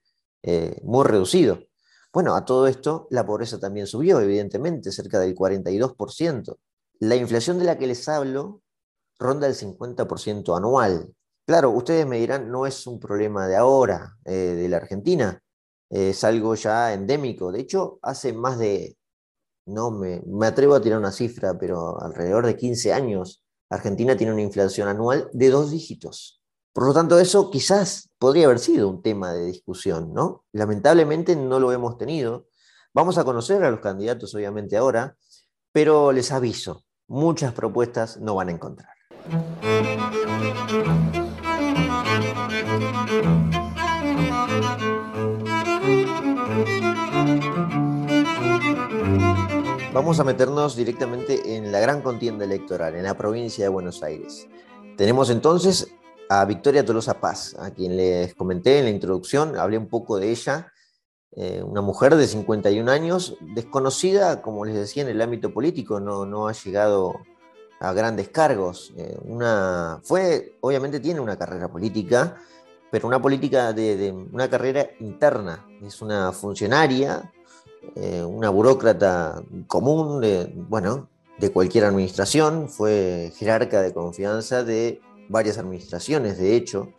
eh, 0.42 0.80
muy 0.84 1.04
reducido. 1.04 1.58
Bueno, 2.12 2.34
a 2.34 2.44
todo 2.44 2.66
esto 2.66 3.06
la 3.10 3.24
pobreza 3.24 3.58
también 3.58 3.86
subió, 3.86 4.20
evidentemente, 4.20 4.92
cerca 4.92 5.20
del 5.20 5.34
42%. 5.34 6.58
La 7.00 7.16
inflación 7.16 7.58
de 7.58 7.64
la 7.64 7.78
que 7.78 7.86
les 7.86 8.08
hablo 8.08 8.62
ronda 9.18 9.46
el 9.46 9.54
50% 9.54 10.56
anual. 10.56 11.14
Claro, 11.46 11.70
ustedes 11.70 12.06
me 12.06 12.18
dirán, 12.18 12.50
no 12.50 12.66
es 12.66 12.86
un 12.86 13.00
problema 13.00 13.46
de 13.48 13.56
ahora, 13.56 14.16
eh, 14.24 14.32
de 14.32 14.68
la 14.68 14.78
Argentina, 14.78 15.42
es 15.90 16.24
algo 16.24 16.54
ya 16.54 16.92
endémico. 16.94 17.52
De 17.52 17.60
hecho, 17.60 17.98
hace 18.02 18.32
más 18.32 18.58
de, 18.58 18.96
no 19.66 19.90
me, 19.90 20.22
me 20.26 20.46
atrevo 20.46 20.74
a 20.74 20.80
tirar 20.80 20.98
una 20.98 21.12
cifra, 21.12 21.58
pero 21.58 22.00
alrededor 22.00 22.46
de 22.46 22.56
15 22.56 22.92
años, 22.92 23.44
Argentina 23.68 24.16
tiene 24.16 24.32
una 24.32 24.42
inflación 24.42 24.88
anual 24.88 25.28
de 25.32 25.50
dos 25.50 25.70
dígitos. 25.70 26.40
Por 26.72 26.86
lo 26.86 26.94
tanto, 26.94 27.18
eso 27.18 27.50
quizás 27.50 28.10
podría 28.18 28.46
haber 28.46 28.60
sido 28.60 28.88
un 28.88 29.02
tema 29.02 29.32
de 29.32 29.46
discusión, 29.46 30.14
¿no? 30.14 30.44
Lamentablemente 30.52 31.34
no 31.34 31.58
lo 31.58 31.72
hemos 31.72 31.98
tenido. 31.98 32.46
Vamos 32.94 33.18
a 33.18 33.24
conocer 33.24 33.64
a 33.64 33.70
los 33.70 33.80
candidatos, 33.80 34.34
obviamente, 34.34 34.76
ahora, 34.76 35.16
pero 35.72 36.12
les 36.12 36.30
aviso, 36.30 36.84
muchas 37.08 37.52
propuestas 37.54 38.18
no 38.18 38.36
van 38.36 38.48
a 38.48 38.52
encontrar. 38.52 38.94
Vamos 49.92 50.20
a 50.20 50.24
meternos 50.24 50.76
directamente 50.76 51.56
en 51.56 51.72
la 51.72 51.80
gran 51.80 52.00
contienda 52.00 52.44
electoral, 52.44 52.94
en 52.94 53.02
la 53.02 53.14
provincia 53.14 53.64
de 53.64 53.68
Buenos 53.68 54.04
Aires. 54.04 54.46
Tenemos 54.96 55.30
entonces 55.30 55.92
a 56.28 56.44
Victoria 56.44 56.84
Tolosa 56.84 57.14
Paz, 57.14 57.56
a 57.58 57.72
quien 57.72 57.96
les 57.96 58.32
comenté 58.36 58.78
en 58.78 58.84
la 58.84 58.90
introducción, 58.90 59.56
hablé 59.56 59.78
un 59.78 59.88
poco 59.88 60.20
de 60.20 60.30
ella, 60.30 60.72
eh, 61.32 61.60
una 61.64 61.80
mujer 61.80 62.14
de 62.14 62.28
51 62.28 62.88
años, 62.88 63.36
desconocida, 63.40 64.42
como 64.42 64.64
les 64.64 64.76
decía, 64.76 65.02
en 65.02 65.08
el 65.08 65.20
ámbito 65.20 65.52
político, 65.52 65.98
no, 65.98 66.46
ha 66.46 66.52
llegado 66.52 67.14
a 67.80 67.92
grandes 67.92 68.28
cargos. 68.28 68.92
Eh, 68.96 69.18
una, 69.24 70.00
fue, 70.04 70.56
obviamente 70.60 71.00
tiene 71.00 71.18
una 71.18 71.36
carrera 71.36 71.66
política, 71.66 72.36
pero 72.92 73.08
una 73.08 73.20
política 73.20 73.72
de, 73.72 74.12
una 74.32 74.48
carrera 74.48 74.88
interna. 75.00 75.66
Es 75.82 76.00
una 76.00 76.30
funcionaria, 76.30 77.32
eh, 77.96 78.22
una 78.22 78.50
burócrata 78.50 79.42
común 79.66 80.20
de, 80.20 80.52
bueno, 80.54 81.08
de 81.38 81.50
cualquier 81.50 81.84
administración, 81.84 82.68
fue 82.68 83.32
jerarca 83.36 83.80
de 83.82 83.92
confianza 83.92 84.62
de 84.62 85.00
varias 85.28 85.58
administraciones, 85.58 86.38
de 86.38 86.56
hecho, 86.56 86.92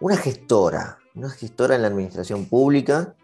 una 0.00 0.16
gestora, 0.16 0.98
una 1.14 1.30
gestora 1.30 1.76
en 1.76 1.82
la 1.82 1.88
administración 1.88 2.46
pública 2.46 3.14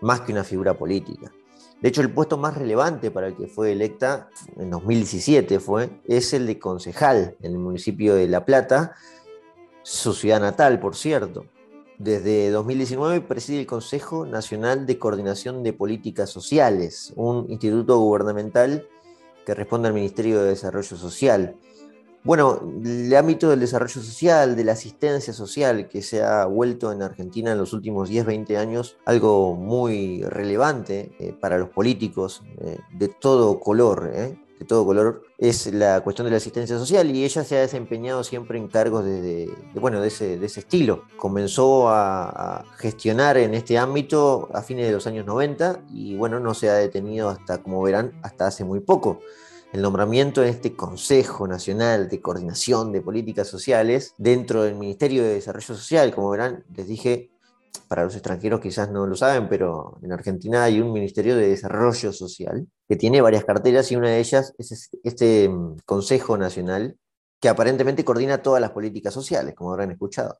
más 0.00 0.20
que 0.22 0.32
una 0.32 0.44
figura 0.44 0.76
política. 0.76 1.32
De 1.80 1.88
hecho, 1.88 2.00
el 2.00 2.12
puesto 2.12 2.36
más 2.36 2.56
relevante 2.56 3.10
para 3.10 3.28
el 3.28 3.36
que 3.36 3.46
fue 3.46 3.72
electa 3.72 4.28
en 4.56 4.70
2017 4.70 5.60
fue, 5.60 5.90
es 6.06 6.32
el 6.32 6.46
de 6.46 6.58
concejal 6.58 7.36
en 7.40 7.52
el 7.52 7.58
municipio 7.58 8.16
de 8.16 8.26
La 8.26 8.44
Plata, 8.44 8.96
su 9.82 10.12
ciudad 10.12 10.40
natal, 10.40 10.80
por 10.80 10.96
cierto. 10.96 11.46
Desde 11.98 12.50
2019 12.50 13.22
preside 13.22 13.58
el 13.58 13.66
Consejo 13.66 14.24
Nacional 14.24 14.86
de 14.86 15.00
Coordinación 15.00 15.64
de 15.64 15.72
Políticas 15.72 16.30
Sociales, 16.30 17.12
un 17.16 17.46
instituto 17.50 17.98
gubernamental 17.98 18.86
que 19.44 19.52
responde 19.52 19.88
al 19.88 19.94
Ministerio 19.94 20.40
de 20.40 20.50
Desarrollo 20.50 20.96
Social. 20.96 21.56
Bueno, 22.22 22.60
el 22.84 23.12
ámbito 23.16 23.50
del 23.50 23.58
desarrollo 23.58 24.00
social, 24.00 24.54
de 24.54 24.62
la 24.62 24.72
asistencia 24.72 25.32
social, 25.32 25.88
que 25.88 26.02
se 26.02 26.22
ha 26.22 26.44
vuelto 26.44 26.92
en 26.92 27.02
Argentina 27.02 27.50
en 27.50 27.58
los 27.58 27.72
últimos 27.72 28.08
10, 28.08 28.26
20 28.26 28.58
años 28.58 28.96
algo 29.04 29.56
muy 29.56 30.22
relevante 30.22 31.10
eh, 31.18 31.34
para 31.40 31.58
los 31.58 31.70
políticos 31.70 32.42
eh, 32.58 32.78
de 32.92 33.08
todo 33.08 33.58
color, 33.58 34.12
eh, 34.14 34.38
de 34.58 34.64
todo 34.64 34.84
color, 34.84 35.22
es 35.38 35.72
la 35.72 36.00
cuestión 36.00 36.24
de 36.26 36.32
la 36.32 36.38
asistencia 36.38 36.78
social 36.78 37.10
y 37.14 37.24
ella 37.24 37.44
se 37.44 37.56
ha 37.56 37.60
desempeñado 37.60 38.24
siempre 38.24 38.58
en 38.58 38.68
cargos 38.68 39.04
de, 39.04 39.50
bueno, 39.74 40.00
de, 40.00 40.08
ese, 40.08 40.44
estilo. 40.44 41.04
Comenzó 41.16 41.88
a, 41.88 42.28
a, 42.28 42.64
gestionar 42.76 43.38
en 43.38 43.54
este 43.54 43.78
ámbito 43.78 44.48
a 44.52 44.62
fines 44.62 44.86
de 44.86 44.92
los 44.92 45.06
años 45.06 45.26
90 45.26 45.84
y 45.92 46.16
bueno, 46.16 46.40
no 46.40 46.54
se 46.54 46.68
ha 46.68 46.74
detenido 46.74 47.28
hasta, 47.28 47.62
como 47.62 47.82
verán, 47.82 48.12
hasta 48.22 48.46
hace 48.46 48.64
muy 48.64 48.80
poco 48.80 49.20
el 49.72 49.82
nombramiento 49.82 50.40
de 50.40 50.48
este 50.48 50.74
Consejo 50.74 51.46
Nacional 51.46 52.08
de 52.08 52.20
Coordinación 52.20 52.92
de 52.92 53.02
Políticas 53.02 53.48
Sociales 53.48 54.14
dentro 54.16 54.62
del 54.62 54.76
Ministerio 54.76 55.22
de 55.22 55.34
Desarrollo 55.34 55.74
Social. 55.74 56.14
Como 56.14 56.30
verán, 56.30 56.64
les 56.74 56.88
dije, 56.88 57.30
para 57.88 58.04
los 58.04 58.14
extranjeros 58.14 58.60
quizás 58.60 58.90
no 58.90 59.06
lo 59.06 59.14
saben, 59.16 59.48
pero 59.48 59.98
en 60.02 60.12
Argentina 60.12 60.64
hay 60.64 60.80
un 60.80 60.92
Ministerio 60.92 61.36
de 61.36 61.48
Desarrollo 61.48 62.12
Social 62.12 62.66
que 62.88 62.96
tiene 62.96 63.20
varias 63.20 63.44
carteras 63.44 63.90
y 63.92 63.96
una 63.96 64.10
de 64.10 64.18
ellas 64.18 64.54
es 64.58 64.90
este 65.02 65.48
mm, 65.48 65.78
Consejo 65.84 66.36
Nacional 66.36 66.96
que 67.40 67.48
aparentemente 67.48 68.04
coordina 68.04 68.42
todas 68.42 68.60
las 68.60 68.72
políticas 68.72 69.14
sociales, 69.14 69.54
como 69.54 69.72
habrán 69.72 69.92
escuchado. 69.92 70.38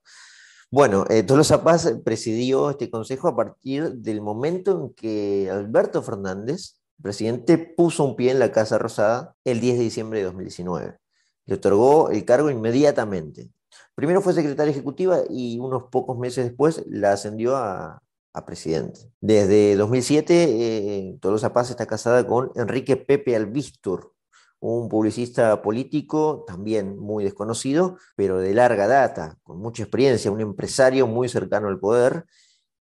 Bueno, 0.71 1.07
eh, 1.09 1.23
Tolosa 1.23 1.62
Paz 1.62 1.95
presidió 2.04 2.71
este 2.71 2.90
consejo 2.90 3.28
a 3.28 3.37
partir 3.37 3.92
del 3.92 4.21
momento 4.21 4.73
en 4.73 4.95
que 4.95 5.49
Alberto 5.50 6.02
Fernández 6.02 6.78
presidente 7.02 7.59
puso 7.59 8.04
un 8.04 8.16
pie 8.16 8.33
en 8.33 8.38
la 8.38 8.52
Casa 8.52 8.78
Rosada 8.78 9.35
el 9.45 9.61
10 9.61 9.78
de 9.78 9.85
diciembre 9.85 10.18
de 10.18 10.25
2019. 10.26 10.99
Le 11.47 11.54
otorgó 11.54 12.11
el 12.11 12.25
cargo 12.25 12.50
inmediatamente. 12.50 13.50
Primero 13.98 14.22
fue 14.22 14.32
secretaria 14.32 14.70
ejecutiva 14.70 15.22
y 15.28 15.58
unos 15.58 15.86
pocos 15.90 16.16
meses 16.16 16.44
después 16.44 16.84
la 16.86 17.14
ascendió 17.14 17.56
a, 17.56 18.00
presidente. 18.46 19.00
Desde 19.20 19.74
2007, 19.74 20.44
eh, 20.44 21.18
Tolosa 21.20 21.52
Paz 21.52 21.70
está 21.70 21.86
casada 21.86 22.24
con 22.24 22.52
Enrique 22.54 22.96
Pepe 22.96 23.34
Albistur, 23.34 24.14
un 24.60 24.88
publicista 24.88 25.60
político 25.62 26.44
también 26.46 26.96
muy 26.96 27.24
desconocido, 27.24 27.98
pero 28.14 28.38
de 28.38 28.54
larga 28.54 28.86
data, 28.86 29.36
con 29.42 29.58
mucha 29.58 29.82
experiencia, 29.82 30.30
un 30.30 30.42
empresario 30.42 31.08
muy 31.08 31.28
cercano 31.28 31.66
al 31.66 31.80
poder, 31.80 32.24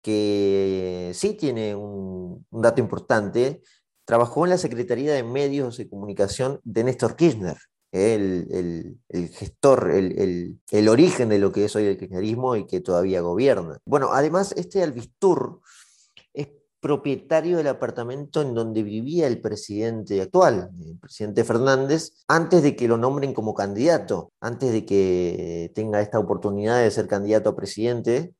que 0.01 1.11
sí 1.13 1.33
tiene 1.33 1.75
un 1.75 2.45
dato 2.49 2.79
importante, 2.79 3.61
trabajó 4.05 4.45
en 4.45 4.51
la 4.51 4.57
Secretaría 4.57 5.11
de 5.11 5.23
Medios 5.23 5.75
de 5.75 5.89
Comunicación 5.89 6.61
de 6.63 6.85
Néstor 6.85 7.17
Kirchner, 7.17 7.57
el, 7.93 8.99
gestor, 9.33 9.91
el, 9.91 10.89
origen 10.89 11.29
de 11.29 11.37
lo 11.37 11.51
que 11.51 11.65
es 11.65 11.75
hoy 11.75 11.85
el 11.85 11.97
kirchnerismo 11.97 12.55
y 12.55 12.65
que 12.65 12.81
todavía 12.81 13.21
gobierna. 13.21 13.77
Bueno, 13.85 14.09
además, 14.11 14.53
este 14.57 14.81
Albistur 14.81 15.61
es 16.33 16.47
propietario 16.79 17.57
del 17.57 17.67
apartamento 17.67 18.41
en 18.41 18.55
donde 18.55 18.81
vivía 18.81 19.27
el 19.27 19.39
presidente 19.39 20.19
actual, 20.21 20.71
el 20.83 20.97
presidente 20.97 21.43
Fernández, 21.43 22.23
antes 22.27 22.63
de 22.63 22.75
que 22.75 22.87
lo 22.87 22.97
nombren 22.97 23.33
como 23.33 23.53
candidato, 23.53 24.33
antes 24.41 24.71
de 24.71 24.85
que 24.85 25.71
tenga 25.75 26.01
esta 26.01 26.17
oportunidad 26.17 26.81
de 26.81 26.89
ser 26.89 27.07
candidato 27.07 27.51
a 27.51 27.55
presidente, 27.55 28.33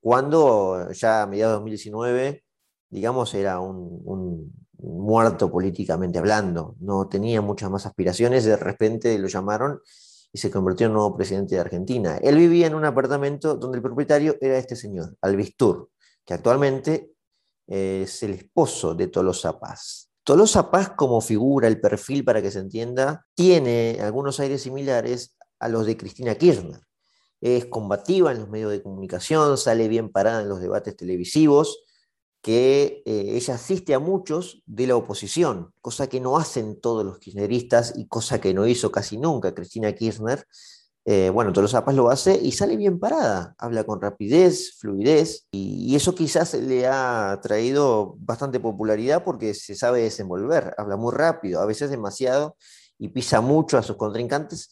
cuando 0.00 0.90
ya 0.92 1.22
a 1.22 1.26
mediados 1.26 1.52
de 1.52 1.56
2019, 1.56 2.44
digamos, 2.88 3.34
era 3.34 3.60
un 3.60 4.63
muerto 5.04 5.50
políticamente 5.50 6.18
hablando, 6.18 6.76
no 6.80 7.08
tenía 7.08 7.40
muchas 7.40 7.70
más 7.70 7.86
aspiraciones, 7.86 8.44
de 8.44 8.56
repente 8.56 9.18
lo 9.18 9.28
llamaron 9.28 9.80
y 10.32 10.38
se 10.38 10.50
convirtió 10.50 10.86
en 10.86 10.94
nuevo 10.94 11.16
presidente 11.16 11.54
de 11.54 11.60
Argentina. 11.60 12.16
Él 12.16 12.36
vivía 12.36 12.66
en 12.66 12.74
un 12.74 12.84
apartamento 12.84 13.54
donde 13.54 13.76
el 13.76 13.82
propietario 13.82 14.36
era 14.40 14.58
este 14.58 14.74
señor, 14.74 15.16
Albistur, 15.20 15.90
que 16.24 16.34
actualmente 16.34 17.12
es 17.66 18.22
el 18.22 18.34
esposo 18.34 18.94
de 18.94 19.08
Tolosa 19.08 19.58
Paz. 19.58 20.10
Tolosa 20.24 20.70
Paz 20.70 20.90
como 20.96 21.20
figura, 21.20 21.68
el 21.68 21.80
perfil 21.80 22.24
para 22.24 22.42
que 22.42 22.50
se 22.50 22.58
entienda, 22.58 23.26
tiene 23.34 23.98
algunos 24.00 24.40
aires 24.40 24.62
similares 24.62 25.36
a 25.58 25.68
los 25.68 25.86
de 25.86 25.96
Cristina 25.96 26.34
Kirchner. 26.34 26.80
Es 27.40 27.66
combativa 27.66 28.32
en 28.32 28.40
los 28.40 28.48
medios 28.48 28.72
de 28.72 28.82
comunicación, 28.82 29.58
sale 29.58 29.86
bien 29.86 30.10
parada 30.10 30.42
en 30.42 30.48
los 30.48 30.60
debates 30.60 30.96
televisivos, 30.96 31.84
que 32.44 33.02
eh, 33.06 33.36
ella 33.36 33.54
asiste 33.54 33.94
a 33.94 33.98
muchos 33.98 34.62
de 34.66 34.86
la 34.86 34.96
oposición, 34.96 35.72
cosa 35.80 36.08
que 36.08 36.20
no 36.20 36.36
hacen 36.36 36.78
todos 36.78 37.02
los 37.02 37.18
kirchneristas 37.18 37.94
y 37.96 38.06
cosa 38.06 38.38
que 38.38 38.52
no 38.52 38.66
hizo 38.66 38.92
casi 38.92 39.16
nunca 39.16 39.54
Cristina 39.54 39.94
Kirchner. 39.94 40.46
Eh, 41.06 41.30
bueno, 41.30 41.54
Tolosa 41.54 41.86
Paz 41.86 41.94
lo 41.94 42.10
hace 42.10 42.38
y 42.38 42.52
sale 42.52 42.76
bien 42.76 43.00
parada, 43.00 43.54
habla 43.56 43.84
con 43.84 43.98
rapidez, 43.98 44.74
fluidez, 44.78 45.46
y, 45.52 45.96
eso 45.96 46.14
quizás 46.14 46.52
le 46.52 46.86
ha 46.86 47.40
traído 47.42 48.14
bastante 48.18 48.60
popularidad 48.60 49.24
porque 49.24 49.54
se 49.54 49.74
sabe 49.74 50.02
desenvolver, 50.02 50.74
habla 50.76 50.96
muy 50.96 51.14
rápido, 51.14 51.62
a 51.62 51.66
veces 51.66 51.88
demasiado, 51.88 52.58
y 52.98 53.08
pisa 53.08 53.40
mucho 53.40 53.78
a 53.78 53.82
sus 53.82 53.96
contrincantes, 53.96 54.70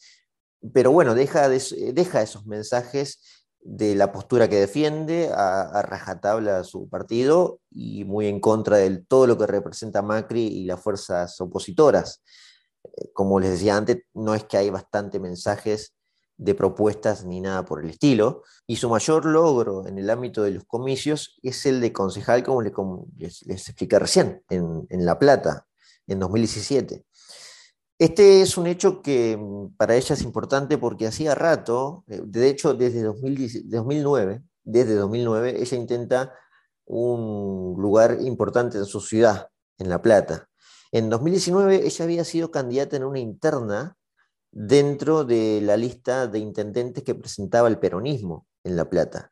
pero 0.74 0.92
bueno, 0.92 1.14
deja, 1.14 1.48
deja 1.48 2.22
esos 2.22 2.44
mensajes 2.44 3.41
de 3.64 3.94
la 3.94 4.12
postura 4.12 4.48
que 4.48 4.60
defiende, 4.60 5.30
a, 5.32 5.82
rajatabla 5.82 6.64
su 6.64 6.88
partido 6.88 7.60
y 7.70 8.04
muy 8.04 8.26
en 8.26 8.40
contra 8.40 8.78
de 8.78 8.98
todo 8.98 9.26
lo 9.26 9.38
que 9.38 9.46
representa 9.46 10.02
Macri 10.02 10.46
y 10.46 10.64
las 10.64 10.80
fuerzas 10.80 11.40
opositoras. 11.40 12.22
Eh, 12.84 13.10
como 13.12 13.38
les 13.38 13.50
decía 13.50 13.76
antes, 13.76 14.02
no 14.14 14.34
es 14.34 14.44
que 14.44 14.56
hay 14.56 14.70
bastante 14.70 15.20
mensajes 15.20 15.94
de 16.36 16.54
propuestas 16.54 17.24
ni 17.24 17.40
nada 17.40 17.64
por 17.64 17.84
el 17.84 17.90
estilo, 17.90 18.42
y 18.66 18.76
su 18.76 18.88
mayor 18.88 19.26
logro 19.26 19.86
en 19.86 19.98
el 19.98 20.10
ámbito 20.10 20.42
de 20.42 20.50
los 20.50 20.64
comicios 20.64 21.38
es 21.42 21.64
el 21.66 21.80
de 21.80 21.92
concejal, 21.92 22.42
como 22.42 22.62
les, 22.62 23.42
expliqué 23.46 23.98
recién, 23.98 24.42
en, 24.48 24.86
en 24.88 25.06
La 25.06 25.18
Plata, 25.18 25.66
en 26.08 26.18
2017. 26.18 27.04
Este 28.02 28.42
es 28.42 28.56
un 28.56 28.66
hecho 28.66 29.00
que 29.00 29.36
mm, 29.36 29.76
para 29.76 29.94
ella 29.94 30.16
es 30.16 30.22
importante 30.22 30.76
porque 30.76 31.06
hacía 31.06 31.36
rato, 31.36 32.02
eh, 32.08 32.20
de 32.24 32.48
hecho 32.48 32.74
desde 32.74 33.00
2009, 33.04 34.42
desde 34.64 34.96
2009 34.96 35.62
ella 35.62 35.76
intenta 35.76 36.34
un 36.84 37.80
lugar 37.80 38.18
importante 38.22 38.78
en 38.78 38.86
su 38.86 38.98
ciudad, 38.98 39.50
en 39.78 39.88
La 39.88 40.02
Plata. 40.02 40.48
En 40.90 41.10
2019 41.10 41.86
ella 41.86 42.04
había 42.04 42.24
sido 42.24 42.50
candidata 42.50 42.96
en 42.96 43.04
una 43.04 43.20
interna 43.20 43.96
dentro 44.50 45.22
de 45.22 45.60
la 45.62 45.76
lista 45.76 46.26
de 46.26 46.40
intendentes 46.40 47.04
que 47.04 47.14
presentaba 47.14 47.68
el 47.68 47.78
peronismo 47.78 48.48
en 48.64 48.74
La 48.74 48.90
Plata. 48.90 49.30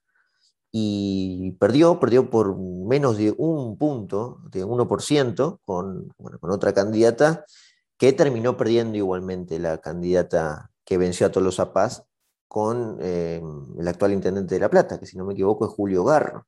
Y 0.70 1.56
perdió, 1.58 1.98
perdió 1.98 2.30
por 2.30 2.56
menos 2.56 3.16
de 3.16 3.34
un 3.36 3.76
punto, 3.76 4.38
de 4.48 4.64
1%, 4.64 5.58
con, 5.64 6.08
con 6.16 6.50
otra 6.52 6.72
candidata 6.72 7.44
que 8.00 8.14
terminó 8.14 8.56
perdiendo 8.56 8.96
igualmente 8.96 9.58
la 9.58 9.76
candidata 9.76 10.70
que 10.86 10.96
venció 10.96 11.26
a 11.26 11.30
Tolosa 11.30 11.74
Paz 11.74 12.02
con 12.48 12.96
eh, 13.02 13.42
el 13.78 13.86
actual 13.86 14.14
intendente 14.14 14.54
de 14.54 14.60
La 14.62 14.70
Plata, 14.70 14.98
que 14.98 15.04
si 15.04 15.18
no 15.18 15.26
me 15.26 15.34
equivoco 15.34 15.66
es 15.66 15.72
Julio 15.74 16.02
Garro. 16.02 16.46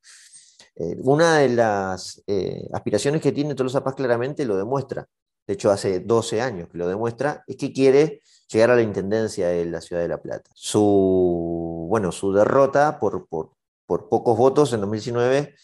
Eh, 0.77 0.97
una 1.03 1.37
de 1.37 1.51
las 1.51 2.23
eh, 2.27 2.67
aspiraciones 2.73 3.21
que 3.21 3.33
tiene 3.33 3.55
Tolosa 3.55 3.85
Paz 3.85 3.95
claramente 3.95 4.47
lo 4.47 4.57
demuestra, 4.57 5.07
de 5.47 5.53
hecho 5.53 5.71
hace 5.71 6.01
12 6.01 6.41
años 6.41 6.71
que 6.71 6.79
lo 6.79 6.89
demuestra, 6.89 7.45
es 7.47 7.57
que 7.57 7.71
quiere 7.71 8.23
llegar 8.49 8.71
a 8.71 8.77
la 8.77 8.83
intendencia 8.83 9.49
de 9.49 9.67
la 9.67 9.83
ciudad 9.83 10.01
de 10.01 10.09
La 10.09 10.23
Plata. 10.23 10.51
Su, 10.55 11.87
bueno, 11.91 12.13
su 12.13 12.33
derrota 12.33 12.99
por, 12.99 13.29
por, 13.29 13.51
por 13.85 14.09
pocos 14.09 14.39
votos 14.39 14.73
en 14.73 14.81
2019 14.81 15.55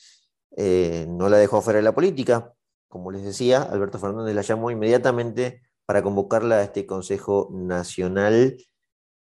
no 1.08 1.30
la 1.30 1.38
dejó 1.38 1.62
fuera 1.62 1.78
de 1.78 1.84
la 1.84 1.94
política. 1.94 2.52
Como 2.88 3.10
les 3.10 3.22
decía, 3.22 3.62
Alberto 3.62 3.98
Fernández 3.98 4.34
la 4.34 4.42
llamó 4.42 4.70
inmediatamente 4.70 5.62
para 5.88 6.02
convocarla 6.02 6.56
a 6.56 6.62
este 6.64 6.84
Consejo 6.84 7.48
Nacional. 7.50 8.58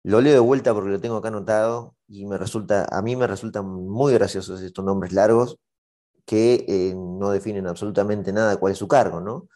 Lo 0.02 0.20
leo 0.20 0.32
de 0.32 0.40
vuelta 0.40 0.74
porque 0.74 0.90
lo 0.90 1.00
tengo 1.00 1.14
acá 1.14 1.28
anotado 1.28 1.94
y 2.08 2.26
me 2.26 2.36
resulta, 2.38 2.88
a 2.90 3.02
mí 3.02 3.14
me 3.14 3.28
resultan 3.28 3.66
muy 3.66 4.12
graciosos 4.14 4.60
estos 4.60 4.84
nombres 4.84 5.12
largos 5.12 5.60
que 6.24 6.64
eh, 6.66 6.92
no 6.96 7.30
definen 7.30 7.68
absolutamente 7.68 8.32
nada 8.32 8.56
cuál 8.56 8.72
es 8.72 8.78
su 8.78 8.88
cargo, 8.88 9.20
¿no? 9.20 9.48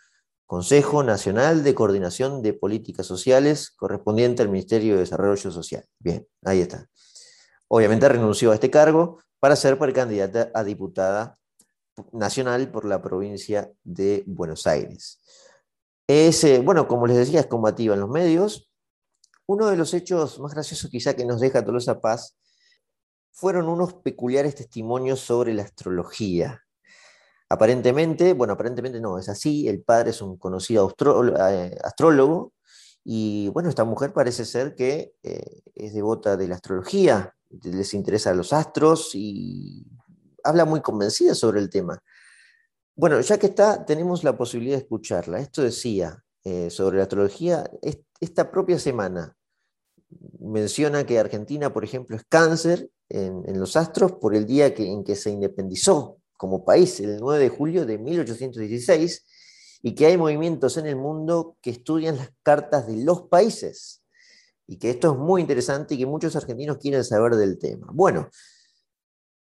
Consejo 0.47 1.03
Nacional 1.03 1.65
de 1.65 1.75
Coordinación 1.75 2.43
de 2.43 2.53
Políticas 2.53 3.07
Sociales, 3.07 3.73
correspondiente 3.73 4.43
al 4.43 4.49
Ministerio 4.49 4.95
de 4.95 5.01
Desarrollo 5.01 5.51
Social. 5.51 5.85
Bien, 5.99 6.29
ahí 6.45 6.61
está. 6.61 6.87
Obviamente 7.67 8.09
renunció 8.09 8.53
a 8.53 8.55
este 8.55 8.71
cargo 8.71 9.19
para 9.41 9.57
ser 9.57 9.77
precandidata 9.81 10.53
a 10.55 10.63
diputada 10.63 11.41
nacional 12.13 12.71
por 12.71 12.85
la 12.85 13.03
provincia 13.03 13.73
de 13.83 14.23
Buenos 14.29 14.69
Aires. 14.69 15.19
Es, 16.13 16.43
eh, 16.43 16.59
bueno, 16.59 16.89
como 16.89 17.07
les 17.07 17.17
decía, 17.17 17.39
es 17.39 17.47
combativa 17.47 17.95
en 17.95 18.01
los 18.01 18.11
medios. 18.11 18.69
Uno 19.47 19.69
de 19.69 19.77
los 19.77 19.95
hechos 19.95 20.41
más 20.41 20.55
graciosos 20.55 20.91
quizá 20.91 21.15
que 21.15 21.25
nos 21.25 21.41
deja 21.41 21.65
Tolosa 21.65 22.01
Paz 22.01 22.37
fueron 23.31 23.69
unos 23.69 23.95
peculiares 23.95 24.57
testimonios 24.57 25.21
sobre 25.21 25.55
la 25.55 25.63
astrología. 25.63 26.65
Aparentemente, 27.49 28.33
bueno, 28.33 28.55
aparentemente 28.55 29.01
no, 29.01 29.21
es 29.21 29.29
así, 29.29 29.69
el 29.69 29.85
padre 29.85 30.11
es 30.11 30.21
un 30.21 30.37
conocido 30.37 30.93
eh, 31.49 31.79
astrólogo 31.85 32.55
y 33.05 33.49
bueno, 33.51 33.69
esta 33.69 33.85
mujer 33.85 34.13
parece 34.13 34.45
ser 34.45 34.75
que 34.75 35.15
eh, 35.23 35.63
es 35.77 35.95
devota 35.95 36.37
de 36.37 36.49
la 36.49 36.57
astrología, 36.57 37.37
les 37.51 37.95
interesa 37.95 38.35
los 38.35 38.53
astros 38.53 39.13
y 39.15 39.87
habla 40.43 40.65
muy 40.65 40.81
convencida 40.81 41.37
sobre 41.37 41.61
el 41.61 41.71
tema. 41.71 42.03
Bueno, 42.95 43.21
ya 43.21 43.39
que 43.39 43.47
está, 43.47 43.85
tenemos 43.85 44.25
la 44.25 44.37
posibilidad 44.37 44.77
de 44.77 44.83
escucharla. 44.83 45.39
Esto 45.39 45.63
decía 45.63 46.23
eh, 46.45 46.71
sobre 46.71 46.99
la 46.99 47.05
astrología 47.05 47.71
esta 48.21 48.51
propia 48.51 48.79
semana. 48.79 49.37
Menciona 50.41 51.07
que 51.07 51.19
Argentina, 51.19 51.73
por 51.73 51.85
ejemplo, 51.85 52.17
es 52.17 52.25
cáncer 52.29 52.91
en, 53.09 53.59
los 53.59 53.77
astros 53.77 54.13
por 54.13 54.35
el 54.35 54.47
día 54.47 54.67
en 54.77 55.05
que 55.05 55.17
se 55.17 55.31
independizó 55.31 56.21
como 56.37 56.65
país, 56.65 56.99
el 57.01 57.19
9 57.19 57.43
de 57.43 57.49
julio 57.51 57.85
de 57.85 57.99
1816, 57.99 59.27
y 59.83 59.95
que 59.95 60.07
hay 60.07 60.17
movimientos 60.17 60.79
en 60.79 60.87
el 60.87 60.97
mundo 60.97 61.57
que 61.61 61.71
estudian 61.71 62.17
las 62.17 62.31
cartas 62.43 62.87
de 62.87 63.05
los 63.05 63.23
países, 63.29 64.03
y 64.67 64.79
que 64.79 64.91
esto 64.91 65.13
es 65.13 65.19
muy 65.19 65.43
interesante 65.43 65.95
y 65.95 65.99
que 65.99 66.07
muchos 66.07 66.35
argentinos 66.37 66.79
quieren 66.79 67.05
saber 67.05 67.35
del 67.35 67.59
tema. 67.59 67.89
Bueno, 67.93 68.31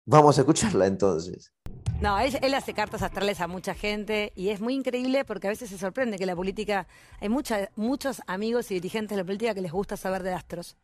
vamos 0.06 0.38
a 0.38 0.42
escucharla 0.42 0.88
entonces. 0.88 1.54
No, 2.02 2.18
él, 2.18 2.54
hace 2.54 2.74
cartas 2.74 3.02
astrales 3.02 3.42
a 3.42 3.48
mucha 3.48 3.76
gente 3.76 4.32
y 4.34 4.50
es 4.50 4.62
muy 4.62 4.74
increíble 4.74 5.26
porque 5.26 5.48
a 5.48 5.50
veces 5.50 5.70
se 5.70 5.78
sorprende 5.78 6.18
que 6.18 6.26
la 6.26 6.34
política, 6.34 6.88
hay 7.20 7.28
muchos 7.28 8.22
amigos 8.26 8.72
y 8.72 8.76
dirigentes 8.76 9.18
de 9.18 9.22
la 9.22 9.26
política 9.26 9.54
que 9.54 9.60
les 9.60 9.72
gusta 9.74 9.98
saber 9.98 10.24
de 10.24 10.32
astros. 10.34 10.78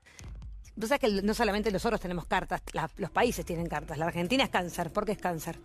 Tú 0.77 0.87
sabes 0.87 0.99
que 0.99 1.21
no 1.21 1.33
solamente 1.33 1.71
nosotros 1.71 2.01
tenemos 2.01 2.25
cartas, 2.25 2.61
los 2.97 3.09
países 3.11 3.45
tienen 3.45 3.67
cartas. 3.67 3.97
La 3.97 4.07
Argentina 4.07 4.43
es 4.43 4.49
cáncer, 4.49 4.91
¿por 4.91 5.05
qué 5.05 5.13
es 5.13 5.17
cáncer? 5.17 5.57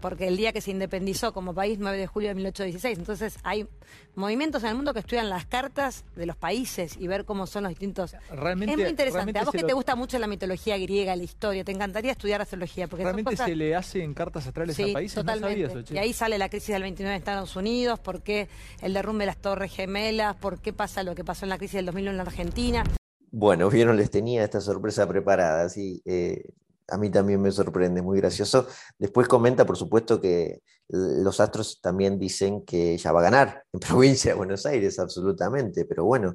Porque 0.00 0.26
el 0.26 0.36
día 0.36 0.52
que 0.52 0.60
se 0.60 0.70
independizó 0.72 1.32
como 1.32 1.54
país, 1.54 1.78
9 1.78 1.96
de 1.96 2.06
julio 2.06 2.28
de 2.30 2.34
1816. 2.34 2.98
Entonces 2.98 3.36
hay 3.44 3.68
movimientos 4.16 4.62
en 4.64 4.70
el 4.70 4.74
mundo 4.74 4.92
que 4.92 5.00
estudian 5.00 5.30
las 5.30 5.46
cartas 5.46 6.04
de 6.16 6.26
los 6.26 6.36
países 6.36 6.96
y 6.98 7.06
ver 7.06 7.24
cómo 7.24 7.46
son 7.46 7.62
los 7.64 7.70
distintos... 7.70 8.16
Realmente, 8.30 8.72
es 8.74 8.78
muy 8.80 8.88
interesante. 8.90 9.38
A 9.38 9.44
vos 9.44 9.52
que 9.52 9.62
te 9.62 9.72
gusta 9.72 9.94
mucho 9.94 10.18
la 10.18 10.26
mitología 10.26 10.76
griega, 10.78 11.14
la 11.14 11.22
historia, 11.22 11.62
te 11.64 11.72
encantaría 11.72 12.12
estudiar 12.12 12.40
astrología. 12.42 12.88
Porque 12.88 13.04
¿Realmente 13.04 13.30
cosas- 13.32 13.46
se 13.46 13.54
le 13.54 13.76
hacen 13.76 14.12
cartas 14.14 14.46
astrales 14.46 14.74
Sí, 14.74 14.90
a 14.90 14.94
países? 14.94 15.14
totalmente. 15.14 15.62
No 15.62 15.68
sabía 15.68 15.80
eso, 15.80 15.82
che. 15.86 15.94
y 15.94 15.98
ahí 15.98 16.12
sale 16.12 16.36
la 16.38 16.48
crisis 16.48 16.70
del 16.70 16.82
29 16.82 17.14
en 17.14 17.18
Estados 17.20 17.54
Unidos, 17.54 18.00
por 18.00 18.22
qué 18.22 18.48
el 18.80 18.94
derrumbe 18.94 19.22
de 19.22 19.26
las 19.26 19.36
Torres 19.38 19.72
Gemelas, 19.72 20.34
por 20.36 20.60
qué 20.60 20.72
pasa 20.72 21.02
lo 21.04 21.14
que 21.14 21.24
pasó 21.24 21.44
en 21.44 21.50
la 21.50 21.58
crisis 21.58 21.74
del 21.76 21.86
2001 21.86 22.10
en 22.10 22.16
la 22.16 22.22
Argentina. 22.24 22.84
Bueno, 23.30 23.70
vieron, 23.70 23.96
les 23.96 24.10
tenía 24.10 24.44
esta 24.44 24.60
sorpresa 24.60 25.06
preparada, 25.08 25.68
sí. 25.68 26.02
eh, 26.04 26.42
a 26.88 26.98
mí 26.98 27.10
también 27.10 27.40
me 27.40 27.50
sorprende, 27.50 28.02
muy 28.02 28.18
gracioso. 28.18 28.66
Después 28.98 29.28
comenta, 29.28 29.64
por 29.64 29.76
supuesto, 29.76 30.20
que 30.20 30.62
los 30.88 31.40
astros 31.40 31.80
también 31.80 32.18
dicen 32.18 32.64
que 32.64 32.94
ella 32.94 33.12
va 33.12 33.20
a 33.20 33.24
ganar 33.24 33.64
en 33.72 33.80
provincia 33.80 34.32
de 34.32 34.36
Buenos 34.36 34.66
Aires, 34.66 34.98
absolutamente. 34.98 35.84
Pero 35.84 36.04
bueno, 36.04 36.34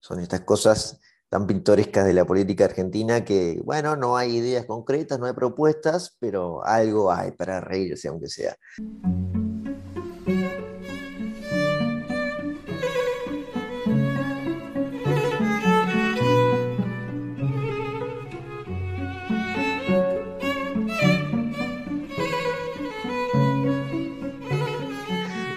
son 0.00 0.20
estas 0.20 0.42
cosas 0.42 1.00
tan 1.28 1.46
pintorescas 1.46 2.06
de 2.06 2.14
la 2.14 2.24
política 2.24 2.64
argentina 2.64 3.24
que, 3.24 3.60
bueno, 3.64 3.96
no 3.96 4.16
hay 4.16 4.36
ideas 4.36 4.64
concretas, 4.64 5.18
no 5.18 5.26
hay 5.26 5.34
propuestas, 5.34 6.16
pero 6.18 6.64
algo 6.64 7.12
hay 7.12 7.32
para 7.32 7.60
reírse, 7.60 8.08
aunque 8.08 8.28
sea. 8.28 8.56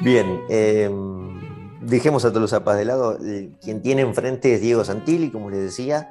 Bien, 0.03 0.41
eh, 0.49 0.89
dejemos 1.81 2.25
a 2.25 2.29
todos 2.29 2.41
los 2.41 2.49
zapas 2.51 2.77
de 2.77 2.85
lado. 2.85 3.17
El- 3.17 3.55
Quien 3.61 3.81
tiene 3.81 4.01
enfrente 4.01 4.53
es 4.55 4.61
Diego 4.61 4.83
Santilli, 4.83 5.31
como 5.31 5.49
les 5.49 5.61
decía, 5.61 6.09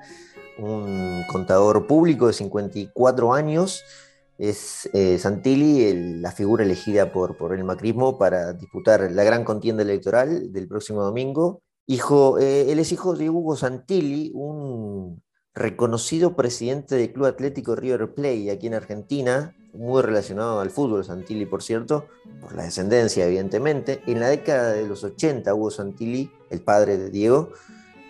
un 0.58 1.22
contador 1.30 1.86
público 1.86 2.26
de 2.26 2.32
54 2.32 3.34
años. 3.34 3.82
Es 4.38 4.88
eh, 4.94 5.18
Santilli 5.18 6.18
la 6.20 6.32
figura 6.32 6.64
elegida 6.64 7.12
por, 7.12 7.36
por 7.36 7.52
el 7.54 7.64
macrismo 7.64 8.16
para 8.18 8.52
disputar 8.54 9.10
la 9.10 9.24
gran 9.24 9.44
contienda 9.44 9.82
electoral 9.82 10.52
del 10.52 10.68
próximo 10.68 11.02
domingo. 11.02 11.62
Hijo, 11.86 12.38
eh, 12.38 12.70
él 12.70 12.78
es 12.78 12.92
hijo 12.92 13.14
de 13.16 13.28
Hugo 13.28 13.56
Santilli, 13.56 14.30
un 14.34 15.22
reconocido 15.60 16.36
presidente 16.36 16.94
del 16.94 17.12
Club 17.12 17.26
Atlético 17.26 17.76
River 17.76 18.14
Plate 18.14 18.50
aquí 18.50 18.66
en 18.66 18.74
Argentina, 18.74 19.54
muy 19.74 20.00
relacionado 20.00 20.60
al 20.60 20.70
fútbol, 20.70 21.04
Santilli, 21.04 21.44
por 21.44 21.62
cierto, 21.62 22.06
por 22.40 22.56
la 22.56 22.64
descendencia, 22.64 23.26
evidentemente. 23.26 24.00
En 24.06 24.20
la 24.20 24.28
década 24.28 24.72
de 24.72 24.88
los 24.88 25.04
80, 25.04 25.54
Hugo 25.54 25.70
Santilli, 25.70 26.30
el 26.48 26.62
padre 26.62 26.96
de 26.96 27.10
Diego, 27.10 27.50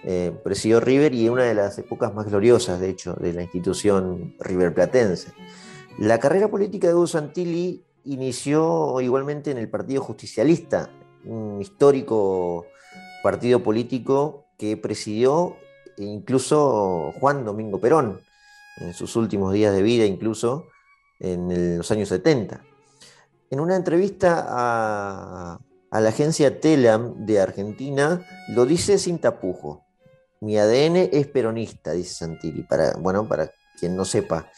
eh, 0.05 0.33
presidió 0.45 0.79
River 0.79 1.13
y 1.13 1.29
una 1.29 1.43
de 1.43 1.55
las 1.55 1.77
épocas 1.77 2.15
más 2.15 2.27
gloriosas, 2.27 2.79
de 2.79 2.89
hecho, 2.89 3.15
de 3.15 3.33
la 3.33 3.43
institución 3.43 4.37
riverplatense. 4.39 5.33
La 5.99 6.19
carrera 6.21 6.49
política 6.49 6.87
de 6.87 6.95
Hugo 6.95 7.09
Santilli 7.09 7.83
inició 8.05 9.01
igualmente 9.01 9.51
en 9.51 9.59
el 9.59 9.69
Partido 9.69 10.03
Justicialista, 10.03 10.89
un 11.25 11.61
histórico 11.61 12.67
partido 13.25 13.61
político 13.61 14.47
que 14.57 14.77
presidió 14.77 15.57
incluso 16.05 17.13
Juan 17.21 17.45
Domingo 17.45 17.81
Perón, 17.81 18.21
en 18.79 18.95
sus 18.95 19.17
últimos 19.17 19.53
días 19.53 19.75
de 19.75 19.83
vida, 19.83 20.05
incluso 20.05 20.67
en 21.19 21.79
los 21.79 21.91
años 21.91 22.09
70. 22.09 22.65
En 23.51 23.61
una 23.61 23.77
entrevista 23.77 24.47
a, 24.49 25.61
a 25.91 26.01
la 26.01 26.09
agencia 26.09 26.61
Telam 26.61 27.27
de 27.27 27.41
Argentina, 27.41 28.25
lo 28.49 28.65
dice 28.65 28.99
sin 28.99 29.19
tapujo. 29.19 29.85
Mi 30.41 30.57
ADN 30.57 31.11
es 31.13 31.27
peronista, 31.27 31.93
dice 31.93 32.15
Santilli, 32.15 32.63
para, 32.63 32.95
bueno, 32.95 33.29
para 33.29 33.51
quien 33.79 33.97
no 33.97 34.05
sepa, 34.05 34.51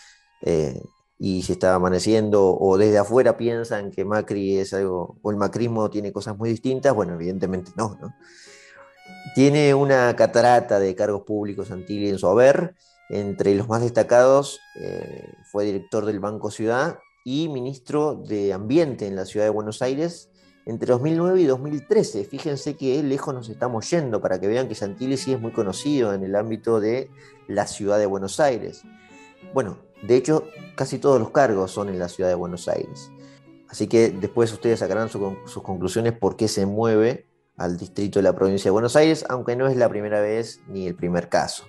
eh, 0.43 0.81
y 1.19 1.43
si 1.43 1.53
está 1.53 1.75
amaneciendo 1.75 2.57
o 2.57 2.77
desde 2.77 2.99
afuera 2.99 3.37
piensan 3.37 3.91
que 3.91 4.05
Macri 4.05 4.59
es 4.59 4.75
algo, 4.75 5.19
o 5.23 5.31
el 5.31 5.37
macrismo 5.37 5.89
tiene 5.89 6.13
cosas 6.13 6.37
muy 6.37 6.51
distintas, 6.51 6.95
bueno, 6.95 7.15
evidentemente 7.15 7.71
no, 7.77 7.97
¿no? 8.01 8.15
Tiene 9.35 9.75
una 9.75 10.15
catarata 10.17 10.79
de 10.79 10.95
cargos 10.95 11.23
públicos 11.23 11.69
Santilli 11.69 12.09
en 12.09 12.19
su 12.19 12.27
haber. 12.27 12.75
Entre 13.09 13.55
los 13.55 13.69
más 13.69 13.83
destacados 13.83 14.61
eh, 14.81 15.35
fue 15.51 15.65
director 15.65 16.07
del 16.07 16.21
Banco 16.21 16.51
Ciudad 16.51 16.99
y 17.25 17.49
ministro 17.49 18.15
de 18.15 18.53
Ambiente 18.53 19.07
en 19.07 19.17
la 19.17 19.27
ciudad 19.27 19.47
de 19.47 19.51
Buenos 19.51 19.83
Aires 19.83 20.31
entre 20.67 20.93
2009 20.93 21.41
y 21.41 21.47
2013. 21.47 22.25
Fíjense 22.25 22.77
que 22.77 23.03
lejos 23.03 23.35
nos 23.35 23.49
estamos 23.49 23.91
yendo 23.91 24.21
para 24.21 24.41
que 24.41 24.47
vean 24.47 24.69
que 24.69 24.75
Santilli 24.75 25.17
sí 25.17 25.33
es 25.33 25.41
muy 25.41 25.53
conocido 25.53 26.15
en 26.15 26.23
el 26.23 26.37
ámbito 26.37 26.81
de 26.81 27.11
la 27.49 27.67
ciudad 27.67 27.99
de 27.99 28.07
Buenos 28.07 28.38
Aires. 28.41 28.83
Bueno, 29.53 29.79
de 30.03 30.17
hecho, 30.17 30.45
casi 30.77 30.99
todos 30.99 31.21
los 31.21 31.31
cargos 31.31 31.71
son 31.71 31.88
en 31.88 31.99
la 31.99 32.09
ciudad 32.09 32.29
de 32.29 32.35
Buenos 32.35 32.69
Aires. 32.69 33.11
Así 33.69 33.87
que 33.87 34.11
después 34.11 34.53
ustedes 34.53 34.81
sacarán 34.81 35.09
sus 35.09 35.62
conclusiones 35.62 36.12
por 36.12 36.37
qué 36.37 36.49
se 36.49 36.67
mueve 36.67 37.27
al 37.62 37.77
distrito 37.77 38.18
de 38.18 38.25
la 38.25 38.35
provincia 38.35 38.64
de 38.64 38.72
Buenos 38.72 38.96
Aires, 38.96 39.25
aunque 39.29 39.55
no 39.55 39.68
es 39.68 39.77
la 39.77 39.88
primera 39.88 40.20
vez 40.20 40.61
ni 40.66 40.88
el 40.88 40.96
primer 40.96 41.29
caso. 41.29 41.64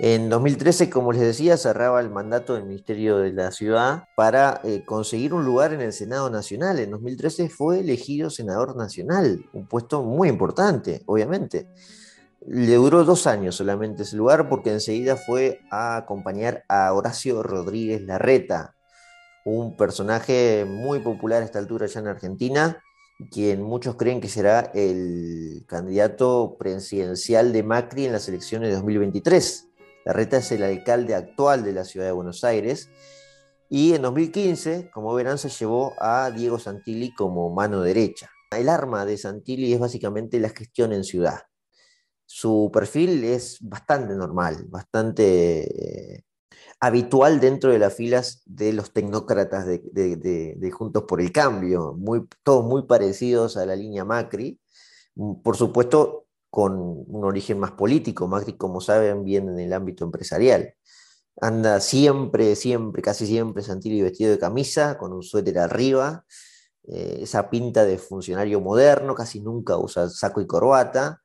En 0.00 0.30
2013, 0.30 0.88
como 0.90 1.12
les 1.12 1.20
decía, 1.20 1.56
cerraba 1.56 2.00
el 2.00 2.10
mandato 2.10 2.54
del 2.54 2.64
Ministerio 2.64 3.18
de 3.18 3.32
la 3.32 3.52
Ciudad 3.52 4.08
para 4.16 4.60
eh, 4.64 4.84
conseguir 4.84 5.34
un 5.34 5.44
lugar 5.44 5.74
en 5.74 5.82
el 5.82 5.92
Senado 5.92 6.30
Nacional. 6.30 6.80
En 6.80 6.90
2013 6.90 7.50
fue 7.50 7.80
elegido 7.80 8.30
senador 8.30 8.74
nacional, 8.74 9.44
un 9.52 9.68
puesto 9.68 10.02
muy 10.02 10.28
importante, 10.28 11.02
obviamente. 11.06 11.68
Le 12.48 12.74
duró 12.74 13.04
dos 13.04 13.28
años 13.28 13.54
solamente 13.54 14.02
ese 14.02 14.16
lugar 14.16 14.48
porque 14.48 14.72
enseguida 14.72 15.16
fue 15.16 15.60
a 15.70 15.98
acompañar 15.98 16.64
a 16.68 16.92
Horacio 16.92 17.42
Rodríguez 17.42 18.00
Larreta, 18.02 18.74
un 19.44 19.76
personaje 19.76 20.64
muy 20.66 21.00
popular 21.00 21.42
a 21.42 21.44
esta 21.44 21.58
altura 21.58 21.86
ya 21.86 22.00
en 22.00 22.08
Argentina, 22.08 22.82
quien 23.30 23.62
muchos 23.62 23.96
creen 23.96 24.20
que 24.20 24.28
será 24.28 24.70
el 24.74 25.64
candidato 25.66 26.56
presidencial 26.58 27.52
de 27.52 27.62
Macri 27.62 28.06
en 28.06 28.12
las 28.12 28.28
elecciones 28.28 28.68
de 28.68 28.74
2023. 28.74 29.68
Larreta 30.04 30.38
es 30.38 30.52
el 30.52 30.62
alcalde 30.62 31.14
actual 31.14 31.64
de 31.64 31.72
la 31.72 31.84
ciudad 31.84 32.06
de 32.06 32.12
Buenos 32.12 32.44
Aires 32.44 32.88
y 33.68 33.94
en 33.94 34.02
2015, 34.02 34.90
como 34.90 35.14
verán, 35.14 35.38
se 35.38 35.48
llevó 35.48 35.94
a 35.98 36.30
Diego 36.30 36.58
Santilli 36.58 37.14
como 37.14 37.48
mano 37.48 37.80
derecha. 37.80 38.30
El 38.50 38.68
arma 38.68 39.06
de 39.06 39.16
Santilli 39.16 39.72
es 39.72 39.80
básicamente 39.80 40.38
la 40.40 40.50
gestión 40.50 40.92
en 40.92 41.04
ciudad. 41.04 41.40
Su 42.26 42.70
perfil 42.70 43.24
es 43.24 43.56
bastante 43.62 44.14
normal, 44.14 44.66
bastante 44.68 46.16
eh, 46.16 46.24
habitual 46.82 47.40
dentro 47.40 47.72
de 47.72 47.80
las 47.80 47.94
filas 47.94 48.42
de 48.46 48.74
los 48.74 48.92
tecnócratas 48.92 49.66
de, 49.66 49.80
de- 49.92 50.70
Juntos 50.72 51.04
por 51.04 51.20
el 51.22 51.32
Cambio, 51.32 51.94
muy, 51.98 52.26
todos 52.44 52.64
muy 52.66 52.84
parecidos 52.86 53.56
a 53.58 53.66
la 53.66 53.76
línea 53.76 54.04
Macri, 54.04 54.60
Mm, 55.16 55.42
por 55.42 55.56
supuesto 55.56 56.26
con 56.50 56.74
un 57.08 57.24
origen 57.24 57.58
más 57.60 57.72
político, 57.72 58.28
Macri, 58.28 58.54
como 58.58 58.80
saben, 58.82 59.24
viene 59.24 59.52
en 59.52 59.60
el 59.60 59.72
ámbito 59.74 60.04
empresarial. 60.04 60.74
Anda 61.40 61.80
siempre, 61.80 62.56
siempre, 62.56 63.02
casi 63.02 63.26
siempre 63.26 63.62
Santilli 63.62 64.02
vestido 64.02 64.30
de 64.32 64.38
camisa, 64.38 64.98
con 64.98 65.12
un 65.12 65.22
suéter 65.22 65.58
arriba, 65.58 66.24
eh, 66.88 67.20
esa 67.22 67.50
pinta 67.50 67.84
de 67.84 67.98
funcionario 67.98 68.60
moderno, 68.60 69.14
casi 69.14 69.40
nunca 69.40 69.78
usa 69.78 70.08
saco 70.10 70.40
y 70.42 70.46
corbata. 70.48 71.22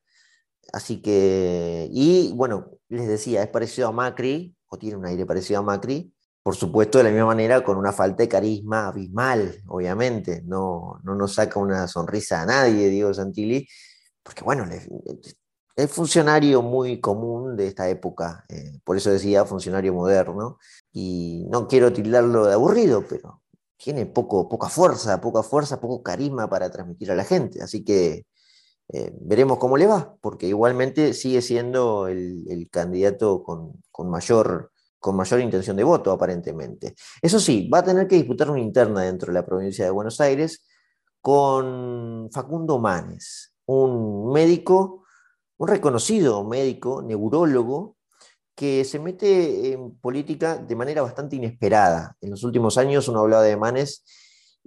Así 0.74 1.02
que, 1.02 1.88
y 1.92 2.34
bueno, 2.34 2.72
les 2.90 3.08
decía, 3.08 3.44
es 3.44 3.50
parecido 3.50 3.88
a 3.90 3.92
Macri, 3.94 4.56
o 4.68 4.78
tiene 4.78 4.98
un 4.98 5.06
aire 5.06 5.26
parecido 5.26 5.60
a 5.60 5.64
Macri, 5.64 6.14
por 6.44 6.56
supuesto 6.56 6.98
de 6.98 7.06
la 7.06 7.10
misma 7.10 7.26
manera 7.26 7.64
con 7.64 7.78
una 7.78 7.92
falta 7.92 8.24
de 8.24 8.30
carisma 8.30 8.88
abismal, 8.88 9.62
obviamente, 9.68 10.44
no, 10.46 11.00
no 11.04 11.14
nos 11.16 11.34
saca 11.34 11.60
una 11.60 11.88
sonrisa 11.88 12.42
a 12.42 12.46
nadie, 12.46 12.90
Diego 12.90 13.14
Santilli, 13.14 13.68
porque 14.24 14.44
bueno, 14.44 14.66
es 15.76 15.92
funcionario 15.92 16.62
muy 16.62 17.02
común 17.02 17.56
de 17.58 17.68
esta 17.68 17.90
época, 17.90 18.46
eh, 18.50 18.80
por 18.84 18.96
eso 18.96 19.12
decía 19.12 19.46
funcionario 19.46 19.94
moderno, 19.94 20.58
y 20.94 21.46
no 21.50 21.68
quiero 21.68 21.92
tildarlo 21.92 22.46
de 22.46 22.54
aburrido, 22.54 23.06
pero 23.08 23.42
tiene 23.76 24.06
poco, 24.06 24.48
poca 24.48 24.70
fuerza, 24.70 25.20
poca 25.20 25.44
fuerza, 25.44 25.80
poco 25.82 26.02
carisma 26.02 26.50
para 26.50 26.72
transmitir 26.72 27.12
a 27.12 27.16
la 27.16 27.26
gente, 27.26 27.62
así 27.62 27.84
que 27.84 28.26
eh, 28.90 29.12
veremos 29.20 29.58
cómo 29.58 29.78
le 29.78 29.86
va, 29.88 30.16
porque 30.22 30.48
igualmente 30.48 31.14
sigue 31.14 31.42
siendo 31.42 32.08
el, 32.08 32.68
candidato 32.72 33.44
con, 33.44 33.74
con 33.92 34.10
mayor, 34.10 34.72
con 35.00 35.16
mayor 35.16 35.42
intención 35.42 35.76
de 35.76 35.84
voto, 35.84 36.12
aparentemente. 36.12 36.96
Eso 37.22 37.40
sí, 37.40 37.70
va 37.70 37.80
a 37.80 37.84
tener 37.84 38.08
que 38.08 38.16
disputar 38.16 38.50
una 38.50 38.62
interna 38.62 39.02
dentro 39.02 39.28
de 39.28 39.40
la 39.40 39.46
provincia 39.46 39.84
de 39.86 39.92
Buenos 39.92 40.22
Aires 40.22 40.66
con 41.22 42.30
Facundo 42.32 42.80
Manes, 42.80 43.54
un 43.66 44.32
médico, 44.32 45.04
un 45.58 45.68
reconocido 45.68 46.44
médico, 46.46 47.02
neurólogo, 47.02 47.98
que 48.56 48.86
se 48.86 48.98
mete 49.00 49.74
en 49.74 49.98
política 49.98 50.58
de 50.58 50.76
manera 50.76 51.02
bastante 51.02 51.36
inesperada. 51.36 52.16
En 52.22 52.32
los 52.32 52.44
últimos 52.44 52.78
años 52.78 53.08
uno 53.08 53.20
hablaba 53.20 53.44
de 53.44 53.58
Manes 53.58 54.04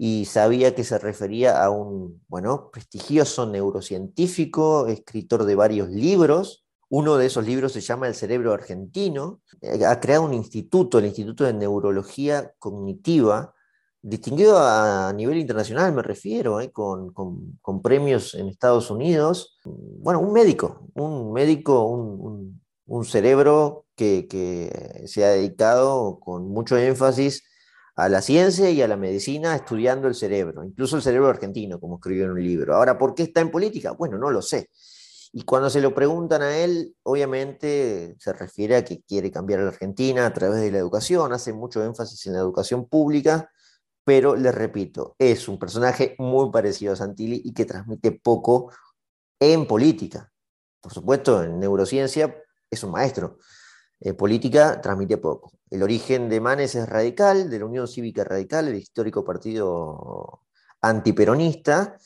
y 0.02 0.24
sabía 0.24 0.74
que 0.74 0.82
se 0.82 0.98
refería 0.98 1.62
a 1.62 1.68
un, 1.68 2.22
bueno, 2.26 2.70
prestigioso 2.72 3.44
neurocientífico, 3.44 4.86
escritor 4.86 5.44
de 5.44 5.54
varios 5.54 5.90
libros. 5.90 6.64
Uno 6.88 7.18
de 7.18 7.26
esos 7.26 7.44
libros 7.44 7.72
se 7.72 7.82
llama 7.82 8.08
El 8.08 8.14
cerebro 8.14 8.54
argentino. 8.54 9.42
Eh, 9.60 9.84
ha 9.84 10.00
creado 10.00 10.24
un 10.24 10.32
instituto, 10.32 10.98
el 10.98 11.04
Instituto 11.04 11.44
de 11.44 11.52
Neurología 11.52 12.54
Cognitiva, 12.58 13.52
distinguido 14.00 14.56
a 14.58 15.12
nivel 15.14 15.36
internacional, 15.36 15.92
me 15.92 16.00
refiero, 16.00 16.62
eh, 16.62 16.72
con, 16.72 17.12
premios 17.82 18.34
en 18.34 18.48
Estados 18.48 18.90
Unidos. 18.90 19.58
Bueno, 19.66 20.20
un 20.20 20.32
médico, 20.32 20.88
un 20.94 21.30
médico, 21.34 21.84
un, 21.84 23.04
cerebro 23.04 23.84
que, 23.94 24.26
que, 24.26 25.02
se 25.06 25.26
ha 25.26 25.28
dedicado 25.28 26.18
con 26.20 26.48
mucho 26.48 26.78
énfasis 26.78 27.44
a 28.00 28.08
la 28.08 28.22
ciencia 28.22 28.70
y 28.70 28.80
a 28.80 28.88
la 28.88 28.96
medicina 28.96 29.54
estudiando 29.54 30.08
el 30.08 30.14
cerebro, 30.14 30.64
incluso 30.64 30.96
el 30.96 31.02
cerebro 31.02 31.28
argentino, 31.28 31.78
como 31.78 31.96
escribió 31.96 32.24
en 32.24 32.30
un 32.30 32.42
libro. 32.42 32.74
Ahora, 32.74 32.96
¿por 32.96 33.14
qué 33.14 33.24
está 33.24 33.40
en 33.40 33.50
política? 33.50 33.92
Bueno, 33.92 34.16
no 34.16 34.30
lo 34.30 34.40
sé. 34.40 34.70
Y 35.32 35.42
cuando 35.42 35.68
se 35.68 35.80
lo 35.80 35.94
preguntan 35.94 36.42
a 36.42 36.56
él, 36.56 36.96
obviamente 37.02 38.16
se 38.18 38.32
refiere 38.32 38.76
a 38.76 38.84
que 38.84 39.02
quiere 39.02 39.30
cambiar 39.30 39.60
a 39.60 39.64
la 39.64 39.68
Argentina 39.68 40.26
a 40.26 40.32
través 40.32 40.60
de 40.60 40.72
la 40.72 40.78
educación, 40.78 41.32
hace 41.32 41.52
mucho 41.52 41.84
énfasis 41.84 42.26
en 42.26 42.32
la 42.32 42.38
educación 42.40 42.88
pública, 42.88 43.50
pero 44.02 44.34
les 44.34 44.54
repito, 44.54 45.14
es 45.18 45.46
un 45.46 45.58
personaje 45.58 46.16
muy 46.18 46.50
parecido 46.50 46.94
a 46.94 46.96
Santilli 46.96 47.42
y 47.44 47.52
que 47.52 47.66
transmite 47.66 48.12
poco 48.12 48.72
en 49.38 49.66
política. 49.66 50.32
Por 50.80 50.92
supuesto, 50.92 51.44
en 51.44 51.60
neurociencia 51.60 52.34
es 52.70 52.82
un 52.82 52.92
maestro, 52.92 53.38
eh, 54.00 54.14
política 54.14 54.80
transmite 54.80 55.18
poco. 55.18 55.52
El 55.70 55.82
origen 55.82 56.28
de 56.28 56.40
Manes 56.40 56.74
es 56.74 56.88
radical, 56.88 57.50
de 57.50 57.58
la 57.58 57.66
Unión 57.66 57.86
Cívica 57.86 58.24
Radical, 58.24 58.68
el 58.68 58.76
histórico 58.76 59.24
partido 59.24 60.40
antiperonista, 60.80 61.96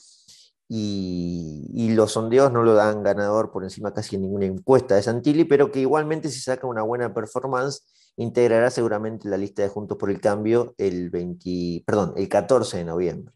y, 0.69 1.93
los 1.95 2.13
sondeos 2.13 2.51
no 2.51 2.63
lo 2.63 2.75
dan 2.75 3.03
ganador 3.03 3.53
por 3.53 3.63
encima 3.65 3.93
casi 3.93 4.17
en 4.17 4.23
ninguna 4.23 4.47
encuesta 4.47 4.97
de 4.97 5.03
Santilli, 5.03 5.45
pero 5.45 5.71
que 5.71 5.81
igualmente 5.81 6.29
si 6.29 6.41
saca 6.41 6.67
una 6.67 6.83
buena 6.83 7.15
performance, 7.15 7.85
integrará 8.17 8.71
seguramente 8.71 9.29
la 9.29 9.37
lista 9.37 9.63
de 9.63 9.69
Juntos 9.69 9.97
por 9.97 10.11
el 10.11 10.21
Cambio 10.21 10.75
el, 10.79 11.11
20, 11.11 11.85
perdón, 11.87 12.15
el 12.17 12.29
14 12.29 12.79
de 12.79 12.85
noviembre. 12.85 13.35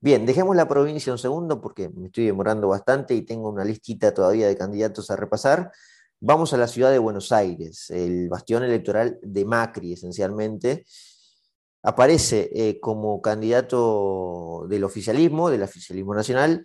Bien, 0.00 0.26
dejemos 0.26 0.54
la 0.56 0.68
provincia 0.68 1.12
un 1.12 1.18
segundo 1.18 1.60
porque 1.60 1.88
me 1.90 2.06
estoy 2.06 2.26
demorando 2.26 2.68
bastante 2.68 3.14
y 3.14 3.22
tengo 3.22 3.50
una 3.50 3.64
listita 3.64 4.12
todavía 4.12 4.46
de 4.46 4.56
candidatos 4.56 5.10
a 5.10 5.16
repasar. 5.16 5.72
Vamos 6.26 6.54
a 6.54 6.56
la 6.56 6.68
ciudad 6.68 6.90
de 6.90 6.98
Buenos 6.98 7.32
Aires, 7.32 7.90
el 7.90 8.30
bastión 8.30 8.62
electoral 8.64 9.18
de 9.20 9.44
Macri 9.44 9.92
esencialmente. 9.92 10.86
Aparece 11.82 12.50
eh, 12.54 12.80
como 12.80 13.20
candidato 13.20 14.64
del 14.66 14.84
oficialismo, 14.84 15.50
del 15.50 15.64
oficialismo 15.64 16.14
nacional, 16.14 16.64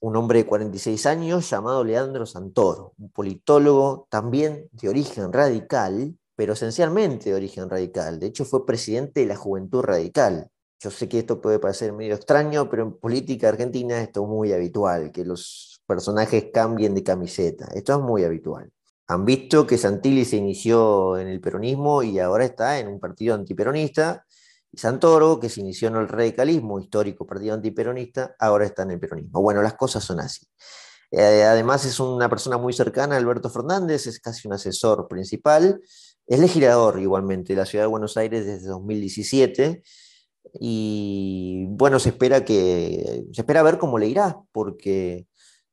un 0.00 0.16
hombre 0.16 0.38
de 0.38 0.46
46 0.46 1.04
años 1.04 1.50
llamado 1.50 1.84
Leandro 1.84 2.24
Santoro, 2.24 2.94
un 2.96 3.10
politólogo 3.10 4.06
también 4.08 4.70
de 4.72 4.88
origen 4.88 5.34
radical, 5.34 6.16
pero 6.34 6.54
esencialmente 6.54 7.28
de 7.28 7.36
origen 7.36 7.68
radical. 7.68 8.18
De 8.18 8.28
hecho, 8.28 8.46
fue 8.46 8.64
presidente 8.64 9.20
de 9.20 9.26
la 9.26 9.36
Juventud 9.36 9.82
Radical. 9.82 10.48
Yo 10.80 10.90
sé 10.90 11.10
que 11.10 11.18
esto 11.18 11.42
puede 11.42 11.58
parecer 11.58 11.92
medio 11.92 12.14
extraño, 12.14 12.70
pero 12.70 12.84
en 12.84 12.98
política 12.98 13.50
argentina 13.50 14.00
esto 14.00 14.22
es 14.22 14.28
muy 14.30 14.50
habitual, 14.54 15.12
que 15.12 15.26
los 15.26 15.82
personajes 15.86 16.46
cambien 16.54 16.94
de 16.94 17.02
camiseta. 17.02 17.68
Esto 17.74 17.92
es 17.92 18.00
muy 18.00 18.24
habitual 18.24 18.72
han 19.08 19.24
visto 19.24 19.66
que 19.66 19.78
Santilli 19.78 20.24
se 20.24 20.36
inició 20.36 21.18
en 21.18 21.28
el 21.28 21.40
peronismo 21.40 22.02
y 22.02 22.18
ahora 22.18 22.44
está 22.44 22.78
en 22.78 22.88
un 22.88 23.00
partido 23.00 23.34
antiperonista, 23.34 24.26
y 24.70 24.76
Santoro, 24.76 25.40
que 25.40 25.48
se 25.48 25.60
inició 25.60 25.88
en 25.88 25.96
el 25.96 26.08
radicalismo, 26.08 26.78
histórico 26.78 27.26
partido 27.26 27.54
antiperonista, 27.54 28.36
ahora 28.38 28.66
está 28.66 28.82
en 28.82 28.92
el 28.92 29.00
peronismo. 29.00 29.40
Bueno, 29.40 29.62
las 29.62 29.74
cosas 29.74 30.04
son 30.04 30.20
así. 30.20 30.46
Eh, 31.10 31.42
además 31.42 31.86
es 31.86 31.98
una 32.00 32.28
persona 32.28 32.58
muy 32.58 32.74
cercana 32.74 33.14
a 33.14 33.18
Alberto 33.18 33.48
Fernández, 33.48 34.06
es 34.06 34.20
casi 34.20 34.46
un 34.46 34.52
asesor 34.52 35.08
principal, 35.08 35.80
es 36.26 36.38
legislador 36.38 37.00
igualmente 37.00 37.54
de 37.54 37.60
la 37.60 37.64
Ciudad 37.64 37.84
de 37.84 37.88
Buenos 37.88 38.18
Aires 38.18 38.44
desde 38.44 38.68
2017 38.68 39.82
y 40.60 41.66
bueno, 41.70 41.98
se 41.98 42.10
espera 42.10 42.44
que 42.44 43.24
se 43.32 43.40
espera 43.40 43.62
ver 43.62 43.78
cómo 43.78 43.98
le 43.98 44.08
irá, 44.08 44.38
porque 44.52 45.26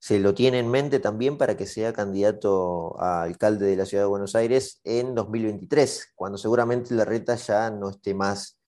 se 0.05 0.19
lo 0.19 0.35
tiene 0.35 0.59
en 0.59 0.69
mente 0.69 0.99
también 0.99 1.35
para 1.35 1.57
que 1.57 1.65
sea 1.65 1.91
candidato 1.91 2.95
a 3.01 3.23
alcalde 3.23 3.65
de 3.65 3.75
la 3.75 3.87
ciudad 3.87 4.03
de 4.03 4.07
Buenos 4.07 4.35
Aires 4.35 4.79
en 4.83 5.15
2023, 5.15 6.11
cuando 6.13 6.37
seguramente 6.37 6.93
la 6.93 7.05
reta 7.05 7.33
ya 7.33 7.71
no 7.71 7.89
esté 7.89 8.13
más 8.13 8.59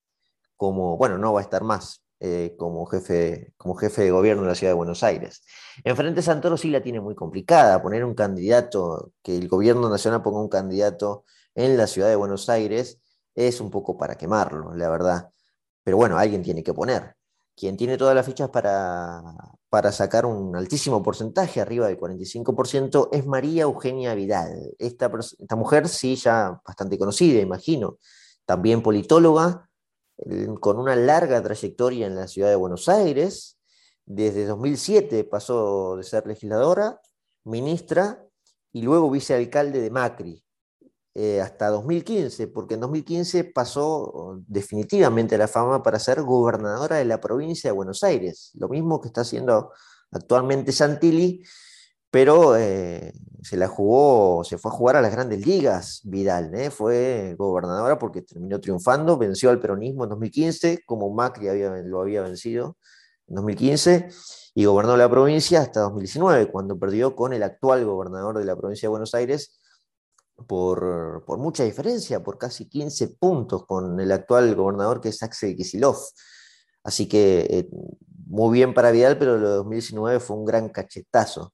como, 0.55 0.97
bueno, 0.97 1.19
no 1.19 1.33
va 1.33 1.41
a 1.41 1.43
estar 1.43 1.63
más 1.63 2.03
eh, 2.19 2.55
como, 2.57 2.87
jefe, 2.87 3.53
como 3.55 3.75
jefe 3.75 4.01
de 4.01 4.09
gobierno 4.09 4.41
de 4.41 4.47
la 4.47 4.55
ciudad 4.55 4.71
de 4.71 4.77
Buenos 4.77 5.03
Aires. 5.03 5.43
En 5.83 5.95
Frente 5.95 6.23
Santoro 6.23 6.57
sí 6.57 6.71
la 6.71 6.81
tiene 6.81 7.01
muy 7.01 7.13
complicada, 7.13 7.83
poner 7.83 8.03
un 8.03 8.15
candidato, 8.15 9.11
que 9.21 9.37
el 9.37 9.47
gobierno 9.47 9.91
nacional 9.91 10.23
ponga 10.23 10.41
un 10.41 10.49
candidato 10.49 11.23
en 11.53 11.77
la 11.77 11.85
ciudad 11.85 12.09
de 12.09 12.15
Buenos 12.15 12.49
Aires 12.49 12.99
es 13.35 13.61
un 13.61 13.69
poco 13.69 13.95
para 13.95 14.15
quemarlo, 14.15 14.73
la 14.73 14.89
verdad. 14.89 15.29
Pero 15.83 15.97
bueno, 15.97 16.17
alguien 16.17 16.41
tiene 16.41 16.63
que 16.63 16.73
poner 16.73 17.16
quien 17.57 17.75
tiene 17.75 17.97
todas 17.97 18.13
las 18.13 18.25
fichas 18.25 18.49
para, 18.49 19.21
para 19.67 19.91
sacar 19.91 20.27
un 20.27 20.55
altísimo 20.55 21.01
porcentaje, 21.01 21.59
arriba 21.59 21.87
del 21.87 21.97
45%, 21.97 23.09
es 23.11 23.25
María 23.25 23.63
Eugenia 23.63 24.13
Vidal. 24.13 24.75
Esta, 24.77 25.11
esta 25.39 25.55
mujer 25.55 25.89
sí 25.89 26.15
ya 26.15 26.61
bastante 26.65 26.99
conocida, 26.99 27.41
imagino, 27.41 27.97
también 28.45 28.83
politóloga, 28.83 29.67
con 30.59 30.79
una 30.79 30.95
larga 30.95 31.41
trayectoria 31.41 32.05
en 32.05 32.15
la 32.15 32.27
ciudad 32.27 32.49
de 32.49 32.55
Buenos 32.55 32.87
Aires. 32.89 33.57
Desde 34.05 34.45
2007 34.45 35.23
pasó 35.23 35.97
de 35.97 36.03
ser 36.03 36.27
legisladora, 36.27 37.01
ministra 37.43 38.23
y 38.71 38.83
luego 38.83 39.09
vicealcalde 39.09 39.81
de 39.81 39.89
Macri. 39.89 40.43
Eh, 41.19 41.41
hasta 41.41 41.69
2015, 41.69 42.45
porque 42.45 42.75
en 42.75 42.81
2015 42.81 43.45
pasó 43.45 44.39
definitivamente 44.45 45.35
la 45.35 45.47
fama 45.47 45.81
para 45.81 45.97
ser 45.97 46.21
gobernadora 46.21 46.97
de 46.97 47.05
la 47.05 47.19
provincia 47.19 47.71
de 47.71 47.75
Buenos 47.75 48.03
Aires, 48.03 48.51
lo 48.53 48.69
mismo 48.69 49.01
que 49.01 49.07
está 49.07 49.21
haciendo 49.21 49.71
actualmente 50.11 50.71
Santilli, 50.71 51.43
pero 52.11 52.55
eh, 52.55 53.13
se 53.41 53.57
la 53.57 53.67
jugó, 53.67 54.43
se 54.43 54.59
fue 54.59 54.69
a 54.69 54.75
jugar 54.75 54.95
a 54.95 55.01
las 55.01 55.11
grandes 55.11 55.43
ligas 55.43 56.01
Vidal, 56.03 56.53
¿eh? 56.53 56.69
fue 56.69 57.33
gobernadora 57.35 57.97
porque 57.97 58.21
terminó 58.21 58.61
triunfando, 58.61 59.17
venció 59.17 59.49
al 59.49 59.59
peronismo 59.59 60.03
en 60.03 60.11
2015, 60.11 60.83
como 60.85 61.09
Macri 61.09 61.47
lo 61.85 61.99
había 61.99 62.21
vencido 62.21 62.77
en 63.27 63.37
2015, 63.37 64.09
y 64.53 64.65
gobernó 64.65 64.95
la 64.95 65.09
provincia 65.09 65.61
hasta 65.61 65.79
2019, 65.79 66.51
cuando 66.51 66.77
perdió 66.77 67.15
con 67.15 67.33
el 67.33 67.41
actual 67.41 67.85
gobernador 67.85 68.37
de 68.37 68.45
la 68.45 68.55
provincia 68.55 68.85
de 68.85 68.91
Buenos 68.91 69.15
Aires, 69.15 69.59
por, 70.45 71.23
mucha 71.39 71.63
diferencia, 71.63 72.23
por 72.23 72.37
casi 72.37 72.69
15 72.69 73.15
puntos 73.19 73.65
con 73.65 73.99
el 73.99 74.11
actual 74.11 74.53
gobernador 74.55 75.01
que 75.01 75.09
es 75.09 75.23
Axel 75.23 75.55
Kisilov. 75.55 75.97
Así 76.83 77.07
que 77.07 77.47
eh, 77.49 77.69
muy 78.27 78.53
bien 78.53 78.73
para 78.73 78.91
Vidal, 78.91 79.17
pero 79.17 79.37
lo 79.37 79.49
de 79.49 79.55
2019 79.57 80.19
fue 80.19 80.37
un 80.37 80.45
gran 80.45 80.69
cachetazo. 80.69 81.53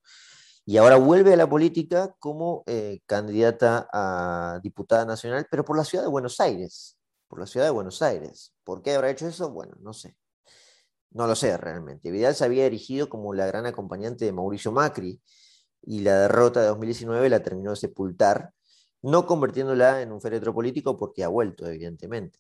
Y 0.65 0.77
ahora 0.77 0.97
vuelve 0.97 1.33
a 1.33 1.37
la 1.37 1.49
política 1.49 2.15
como 2.19 2.63
eh, 2.67 3.01
candidata 3.05 3.87
a 3.91 4.59
diputada 4.63 5.05
nacional, 5.05 5.47
pero 5.49 5.65
por 5.65 5.77
la 5.77 5.83
ciudad 5.83 6.03
de 6.03 6.09
Buenos 6.09 6.39
Aires. 6.39 6.97
Por 7.27 7.39
la 7.39 7.45
ciudad 7.47 7.65
de 7.65 7.71
Buenos 7.71 8.01
Aires. 8.01 8.53
¿Por 8.63 8.81
qué 8.81 8.95
habrá 8.95 9.09
hecho 9.09 9.27
eso? 9.27 9.49
Bueno, 9.51 9.75
no 9.81 9.93
sé. 9.93 10.15
No 11.11 11.27
lo 11.27 11.35
sé 11.35 11.55
realmente. 11.57 12.11
Vidal 12.11 12.35
se 12.35 12.45
había 12.45 12.65
erigido 12.65 13.09
como 13.09 13.33
la 13.33 13.45
gran 13.45 13.65
acompañante 13.65 14.25
de 14.25 14.31
Mauricio 14.31 14.71
Macri 14.71 15.21
y 15.81 15.99
la 15.99 16.21
derrota 16.21 16.61
de 16.61 16.67
2019 16.67 17.29
la 17.29 17.43
terminó 17.43 17.71
de 17.71 17.75
sepultar 17.75 18.53
no 19.03 19.25
convirtiéndola 19.25 20.01
en 20.01 20.11
un 20.11 20.21
féretro 20.21 20.53
político 20.53 20.97
porque 20.97 21.23
ha 21.23 21.27
vuelto, 21.27 21.67
evidentemente. 21.67 22.39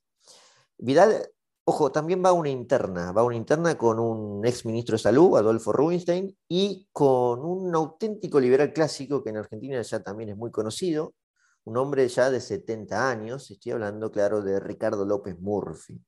Vidal, 0.77 1.29
ojo, 1.65 1.91
también 1.91 2.23
va 2.23 2.33
una 2.33 2.49
interna, 2.49 3.11
va 3.11 3.23
una 3.23 3.35
interna 3.35 3.77
con 3.77 3.99
un 3.99 4.45
ex 4.45 4.65
ministro 4.65 4.93
de 4.93 5.03
Salud, 5.03 5.37
Adolfo 5.37 5.71
Rubinstein, 5.71 6.35
y 6.47 6.87
con 6.91 7.45
un 7.45 7.75
auténtico 7.75 8.39
liberal 8.39 8.73
clásico 8.73 9.23
que 9.23 9.29
en 9.29 9.37
Argentina 9.37 9.81
ya 9.81 10.01
también 10.01 10.29
es 10.29 10.37
muy 10.37 10.51
conocido, 10.51 11.13
un 11.65 11.77
hombre 11.77 12.07
ya 12.07 12.29
de 12.29 12.41
70 12.41 13.09
años, 13.09 13.49
estoy 13.51 13.73
hablando, 13.73 14.11
claro, 14.11 14.41
de 14.41 14.59
Ricardo 14.59 15.05
López 15.05 15.39
Murphy. 15.39 16.01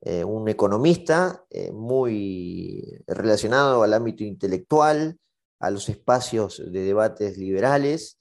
Eh, 0.00 0.22
un 0.22 0.48
economista 0.48 1.44
eh, 1.50 1.72
muy 1.72 3.02
relacionado 3.06 3.82
al 3.82 3.94
ámbito 3.94 4.22
intelectual, 4.22 5.18
a 5.58 5.70
los 5.70 5.88
espacios 5.88 6.62
de 6.70 6.80
debates 6.80 7.38
liberales, 7.38 8.18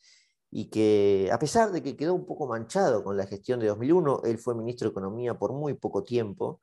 y 0.56 0.66
que 0.66 1.30
a 1.32 1.40
pesar 1.40 1.72
de 1.72 1.82
que 1.82 1.98
quedó 1.98 2.14
un 2.14 2.28
poco 2.28 2.46
manchado 2.46 3.04
con 3.04 3.18
la 3.18 3.26
gestión 3.26 3.60
de 3.60 3.66
2001, 3.68 4.22
él 4.26 4.38
fue 4.38 4.54
ministro 4.54 4.88
de 4.88 4.92
Economía 4.92 5.34
por 5.34 5.52
muy 5.52 5.74
poco 5.74 6.04
tiempo, 6.04 6.62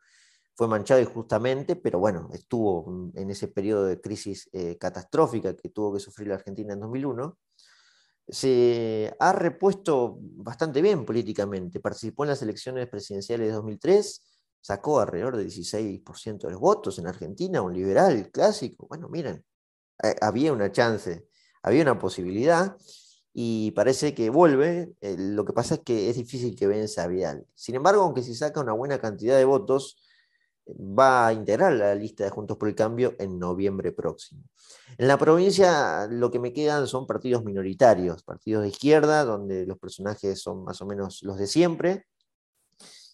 fue 0.54 0.68
manchado 0.68 1.00
injustamente, 1.00 1.74
pero 1.74 1.98
bueno, 1.98 2.28
estuvo 2.32 2.88
mm, 2.88 3.18
en 3.18 3.30
ese 3.30 3.48
periodo 3.48 3.86
de 3.86 4.00
crisis 4.00 4.48
eh, 4.52 4.78
catastrófica 4.78 5.56
que 5.56 5.70
tuvo 5.70 5.94
que 5.94 5.98
sufrir 5.98 6.28
la 6.28 6.36
Argentina 6.36 6.72
en 6.72 6.78
2001, 6.78 7.36
se 8.28 9.12
ha 9.18 9.32
repuesto 9.32 10.18
bastante 10.20 10.80
bien 10.82 11.04
políticamente, 11.04 11.80
participó 11.80 12.22
en 12.22 12.30
las 12.30 12.42
elecciones 12.42 12.88
presidenciales 12.88 13.48
de 13.48 13.54
2003, 13.54 14.24
sacó 14.60 15.00
alrededor 15.00 15.36
del 15.36 15.48
16% 15.48 16.46
de 16.46 16.52
los 16.52 16.60
votos 16.60 16.96
en 17.00 17.08
Argentina, 17.08 17.60
un 17.60 17.74
liberal 17.74 18.30
clásico. 18.30 18.86
Bueno, 18.86 19.08
miren, 19.08 19.44
eh, 20.04 20.14
había 20.20 20.52
una 20.52 20.70
chance, 20.70 21.26
había 21.64 21.82
una 21.82 21.98
posibilidad 21.98 22.76
y 23.32 23.70
parece 23.72 24.14
que 24.14 24.30
vuelve. 24.30 24.92
Eh, 25.00 25.16
lo 25.18 25.44
que 25.44 25.52
pasa 25.52 25.74
es 25.76 25.80
que 25.80 26.10
es 26.10 26.16
difícil 26.16 26.56
que 26.56 26.66
venza 26.66 27.04
a 27.04 27.06
Vidal. 27.06 27.46
Sin 27.54 27.74
embargo, 27.74 28.02
aunque 28.02 28.22
se 28.22 28.34
saca 28.34 28.60
una 28.60 28.72
buena 28.72 28.98
cantidad 28.98 29.36
de 29.36 29.44
votos, 29.44 30.02
va 30.68 31.28
a 31.28 31.32
integrar 31.32 31.72
la 31.72 31.94
lista 31.94 32.24
de 32.24 32.30
Juntos 32.30 32.56
por 32.56 32.68
el 32.68 32.74
Cambio 32.74 33.14
en 33.18 33.38
noviembre 33.38 33.92
próximo. 33.92 34.42
En 34.98 35.08
la 35.08 35.18
provincia 35.18 36.06
lo 36.08 36.30
que 36.30 36.38
me 36.38 36.52
quedan 36.52 36.86
son 36.86 37.06
partidos 37.06 37.44
minoritarios, 37.44 38.22
partidos 38.22 38.62
de 38.62 38.68
izquierda, 38.68 39.24
donde 39.24 39.66
los 39.66 39.78
personajes 39.78 40.40
son 40.40 40.64
más 40.64 40.80
o 40.82 40.86
menos 40.86 41.22
los 41.22 41.38
de 41.38 41.46
siempre. 41.46 42.06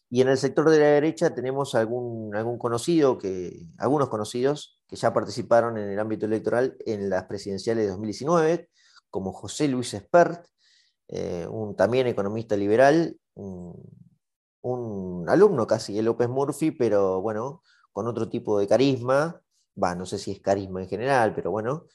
Y 0.09 0.21
en 0.21 0.29
el 0.29 0.39
sector 0.39 0.71
de 0.71 0.79
la 0.79 0.87
derecha 0.87 1.35
tenemos 1.35 1.75
algún, 1.75 2.35
algún 2.35 2.59
conocido, 2.59 3.19
que, 3.19 3.67
algunos 3.79 4.09
conocidos 4.09 4.81
que 4.87 4.97
ya 4.97 5.13
participaron 5.13 5.79
en 5.79 5.91
el 5.91 5.99
ámbito 5.99 6.27
electoral 6.27 6.77
en 6.87 7.11
las 7.11 7.25
presidenciales 7.25 7.85
de 7.85 7.91
2019, 7.91 8.69
como 9.17 9.33
José 9.33 9.67
Luis 9.67 9.95
Espert, 9.95 10.47
eh, 11.09 11.47
un 11.49 11.75
también 11.75 12.07
economista 12.07 12.55
liberal, 12.55 13.17
un 13.33 15.25
alumno 15.27 15.67
casi 15.67 15.95
de 15.95 16.03
López 16.03 16.29
Murphy, 16.29 16.71
pero 16.71 17.23
bueno, 17.23 17.63
con 17.93 18.07
otro 18.09 18.29
tipo 18.29 18.59
de 18.59 18.69
carisma, 18.69 19.41
va, 19.83 19.95
no 19.95 20.05
sé 20.05 20.19
si 20.19 20.33
es 20.33 20.43
carisma 20.43 20.83
en 20.83 20.89
general, 20.91 21.35
pero 21.35 21.51
bueno, 21.51 21.87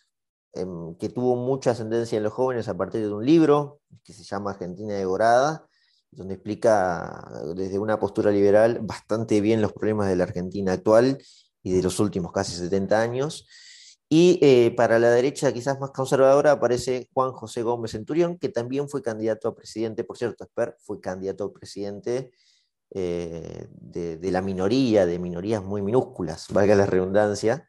em, 0.54 0.96
que 0.96 1.10
tuvo 1.10 1.36
mucha 1.36 1.72
ascendencia 1.72 2.18
en 2.18 2.24
los 2.24 2.34
jóvenes 2.34 2.68
a 2.68 2.76
partir 2.76 3.02
de 3.02 3.14
un 3.14 3.24
libro 3.24 3.82
que 4.04 4.14
se 4.14 4.24
llama 4.24 4.50
Argentina 4.50 4.96
Devorada, 4.96 5.68
donde 6.10 6.34
explica 6.34 7.30
desde 7.56 7.78
una 7.78 8.00
postura 8.00 8.32
liberal 8.32 8.80
bastante 8.82 9.42
bien 9.42 9.62
los 9.62 9.74
problemas 9.74 10.08
de 10.10 10.16
la 10.16 10.24
Argentina 10.24 10.74
actual 10.74 11.20
y 11.62 11.72
de 11.72 11.84
los 11.84 12.00
últimos 12.00 12.32
casi 12.32 12.56
70 12.56 13.00
años. 13.00 13.46
Y 14.14 14.40
eh, 14.42 14.72
para 14.76 15.00
la 15.00 15.10
derecha, 15.10 15.54
quizás 15.54 15.80
más 15.80 15.92
conservadora, 15.92 16.52
aparece 16.52 17.08
Juan 17.14 17.32
José 17.32 17.64
Gómez 17.64 17.92
Centurión, 17.92 18.38
que 18.38 18.50
también 18.50 18.90
fue 18.90 19.02
candidato 19.02 19.48
a 19.48 19.56
presidente, 19.56 20.04
por 20.04 20.18
cierto, 20.18 20.44
Esper 20.44 20.76
fue 20.82 21.00
candidato 21.00 21.46
a 21.46 21.54
presidente 21.54 22.34
eh, 22.90 23.70
de, 23.72 24.32
la 24.32 24.42
minoría, 24.42 25.06
de 25.06 25.18
minorías 25.18 25.64
muy 25.64 25.82
minúsculas, 25.82 26.48
valga 26.52 26.76
la 26.76 26.86
redundancia, 26.86 27.66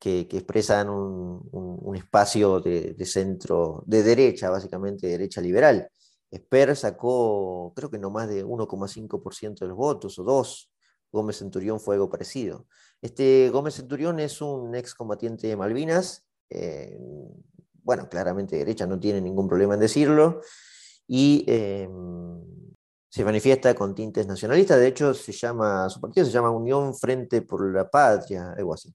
que, 0.00 0.22
expresan 0.22 0.90
un, 0.90 1.94
espacio 1.94 2.58
de, 2.58 2.96
centro, 3.06 3.84
de 3.86 4.02
derecha, 4.02 4.50
básicamente 4.50 5.06
derecha 5.06 5.40
liberal. 5.40 5.88
Esper 6.28 6.74
sacó, 6.74 7.72
creo 7.76 7.88
que 7.88 8.00
no 8.00 8.10
más 8.10 8.28
de 8.28 8.44
1,5% 8.44 9.60
de 9.60 9.68
los 9.68 9.76
votos, 9.76 10.18
o 10.18 10.24
dos. 10.24 10.72
Gómez 11.12 11.38
Centurión 11.38 11.80
fue 11.80 11.94
algo 11.94 12.10
parecido. 12.10 12.66
Este 13.00 13.48
Gómez 13.50 13.74
Centurión 13.74 14.18
es 14.18 14.40
un 14.40 14.74
excombatiente 14.74 15.46
de 15.46 15.56
Malvinas, 15.56 16.24
eh, 16.50 16.98
bueno, 17.82 18.08
claramente 18.08 18.56
derecha, 18.56 18.86
no 18.86 18.98
tiene 18.98 19.20
ningún 19.20 19.48
problema 19.48 19.74
en 19.74 19.80
decirlo, 19.80 20.40
y 21.06 21.44
eh, 21.46 21.88
se 23.08 23.24
manifiesta 23.24 23.74
con 23.74 23.94
tintes 23.94 24.26
nacionalistas, 24.26 24.78
de 24.78 24.88
hecho 24.88 25.14
se 25.14 25.32
llama, 25.32 25.88
su 25.88 26.00
partido 26.00 26.26
se 26.26 26.32
llama 26.32 26.50
Unión 26.50 26.94
Frente 26.94 27.42
por 27.42 27.72
la 27.72 27.88
Patria, 27.88 28.52
algo 28.56 28.74
así. 28.74 28.94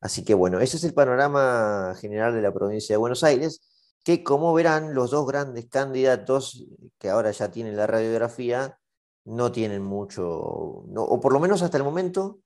Así 0.00 0.24
que 0.24 0.34
bueno, 0.34 0.60
ese 0.60 0.76
es 0.76 0.84
el 0.84 0.94
panorama 0.94 1.94
general 2.00 2.34
de 2.34 2.42
la 2.42 2.52
provincia 2.52 2.94
de 2.94 2.98
Buenos 2.98 3.22
Aires, 3.22 3.60
que 4.04 4.24
como 4.24 4.52
verán, 4.54 4.94
los 4.94 5.10
dos 5.10 5.26
grandes 5.26 5.68
candidatos 5.68 6.66
que 6.98 7.10
ahora 7.10 7.30
ya 7.30 7.50
tienen 7.50 7.76
la 7.76 7.86
radiografía, 7.86 8.78
no 9.24 9.52
tienen 9.52 9.82
mucho, 9.82 10.28
o 10.28 11.20
por 11.20 11.32
lo 11.32 11.40
menos 11.40 11.62
hasta 11.62 11.76
el 11.76 11.84
momento, 11.84 12.40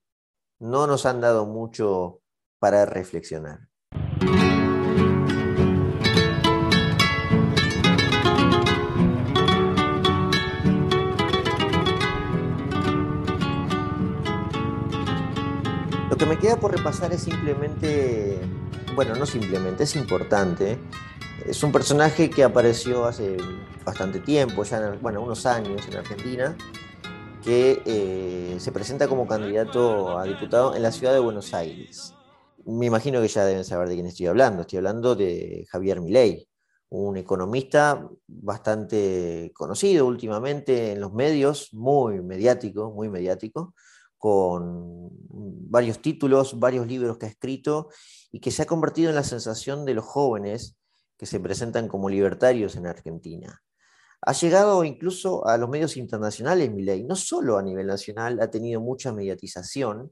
no 0.59 0.87
nos 0.87 1.05
han 1.05 1.21
dado 1.21 1.45
mucho 1.45 2.21
para 2.59 2.85
reflexionar. 2.85 3.67
Lo 16.09 16.17
que 16.17 16.25
me 16.25 16.39
queda 16.39 16.59
por 16.59 16.75
repasar 16.75 17.13
es 17.13 17.21
simplemente, 17.21 18.39
bueno, 18.95 19.15
no 19.15 19.25
simplemente, 19.25 19.83
es 19.83 19.95
importante. 19.95 20.79
Es 21.45 21.61
un 21.63 21.71
personaje 21.71 22.29
que 22.29 22.43
apareció 22.43 23.05
hace 23.05 23.37
bastante 23.85 24.19
tiempo, 24.19 24.63
ya, 24.63 24.97
bueno, 24.99 25.21
unos 25.21 25.45
años 25.45 25.87
en 25.87 25.97
Argentina, 25.97 26.57
que 27.43 27.81
eh, 27.85 28.57
se 28.59 28.71
presenta 28.71 29.07
como 29.07 29.27
candidato 29.27 30.17
a 30.17 30.25
diputado 30.25 30.75
en 30.75 30.83
la 30.83 30.91
ciudad 30.91 31.13
de 31.13 31.19
Buenos 31.19 31.53
Aires. 31.53 32.13
Me 32.65 32.85
imagino 32.85 33.21
que 33.21 33.27
ya 33.27 33.45
deben 33.45 33.63
saber 33.63 33.87
de 33.87 33.95
quién 33.95 34.07
estoy 34.07 34.27
hablando. 34.27 34.61
Estoy 34.61 34.77
hablando 34.77 35.15
de 35.15 35.65
Javier 35.69 36.01
Milei, 36.01 36.47
un 36.89 37.17
economista 37.17 38.09
bastante 38.27 39.51
conocido 39.53 40.05
últimamente 40.05 40.91
en 40.91 41.01
los 41.01 41.13
medios, 41.13 41.73
muy 41.73 42.21
mediático, 42.21 42.91
muy 42.91 43.09
mediático, 43.09 43.73
con 44.17 45.09
varios 45.69 46.01
títulos, 46.01 46.59
varios 46.59 46.87
libros 46.87 47.17
que 47.17 47.27
ha 47.27 47.29
escrito 47.29 47.89
y 48.31 48.39
que 48.39 48.51
se 48.51 48.63
ha 48.63 48.65
convertido 48.65 49.09
en 49.09 49.15
la 49.15 49.23
sensación 49.23 49.85
de 49.85 49.93
los 49.93 50.05
jóvenes 50.05 50.75
que 51.17 51.25
se 51.25 51.39
presentan 51.39 51.87
como 51.87 52.09
libertarios 52.09 52.75
en 52.75 52.87
Argentina. 52.87 53.61
Ha 54.21 54.33
llegado 54.33 54.83
incluso 54.83 55.47
a 55.47 55.57
los 55.57 55.69
medios 55.69 55.97
internacionales, 55.97 56.71
Milei, 56.71 57.03
no 57.03 57.15
solo 57.15 57.57
a 57.57 57.63
nivel 57.63 57.87
nacional, 57.87 58.39
ha 58.41 58.49
tenido 58.49 58.81
mucha 58.81 59.13
mediatización, 59.13 60.11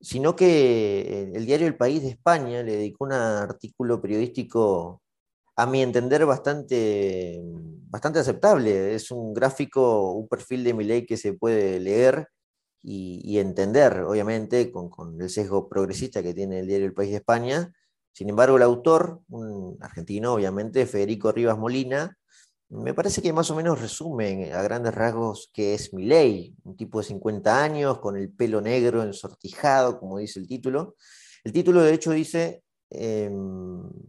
sino 0.00 0.34
que 0.36 1.00
eh, 1.00 1.32
el 1.34 1.46
diario 1.46 1.66
El 1.66 1.76
País 1.76 2.02
de 2.02 2.10
España 2.10 2.62
le 2.62 2.76
dedicó 2.76 3.04
un 3.04 3.12
artículo 3.12 4.00
periodístico, 4.00 5.02
a 5.56 5.66
mi 5.66 5.82
entender, 5.82 6.24
bastante, 6.24 7.40
bastante 7.90 8.20
aceptable. 8.20 8.94
Es 8.94 9.10
un 9.10 9.34
gráfico, 9.34 10.12
un 10.12 10.28
perfil 10.28 10.64
de 10.64 10.74
Milei 10.74 11.06
que 11.06 11.18
se 11.18 11.34
puede 11.34 11.80
leer 11.80 12.28
y, 12.82 13.38
entender, 13.38 14.00
obviamente, 14.00 14.70
con, 14.72 15.20
el 15.20 15.28
sesgo 15.28 15.68
progresista 15.68 16.22
que 16.22 16.34
tiene 16.34 16.60
el 16.60 16.66
diario 16.66 16.86
El 16.86 16.94
País 16.94 17.10
de 17.10 17.16
España. 17.18 17.72
Sin 18.12 18.30
embargo, 18.30 18.56
el 18.56 18.62
autor, 18.62 19.20
un 19.28 19.76
argentino, 19.82 20.34
obviamente, 20.34 20.86
Federico 20.86 21.30
Rivas 21.32 21.58
Molina, 21.58 22.16
me 22.70 22.94
parece 22.94 23.20
que 23.20 23.32
más 23.32 23.50
o 23.50 23.56
menos 23.56 23.80
resume 23.80 24.52
a 24.52 24.62
grandes 24.62 24.94
rasgos 24.94 25.50
qué 25.52 25.74
es 25.74 25.92
Milei, 25.92 26.54
un 26.64 26.76
tipo 26.76 27.00
de 27.00 27.06
50 27.06 27.62
años, 27.62 27.98
con 27.98 28.16
el 28.16 28.32
pelo 28.32 28.60
negro 28.60 29.02
ensortijado, 29.02 29.98
como 29.98 30.18
dice 30.18 30.38
el 30.38 30.46
título. 30.46 30.96
El 31.42 31.52
título, 31.52 31.82
de 31.82 31.94
hecho, 31.94 32.12
dice 32.12 32.62
eh, 32.90 33.28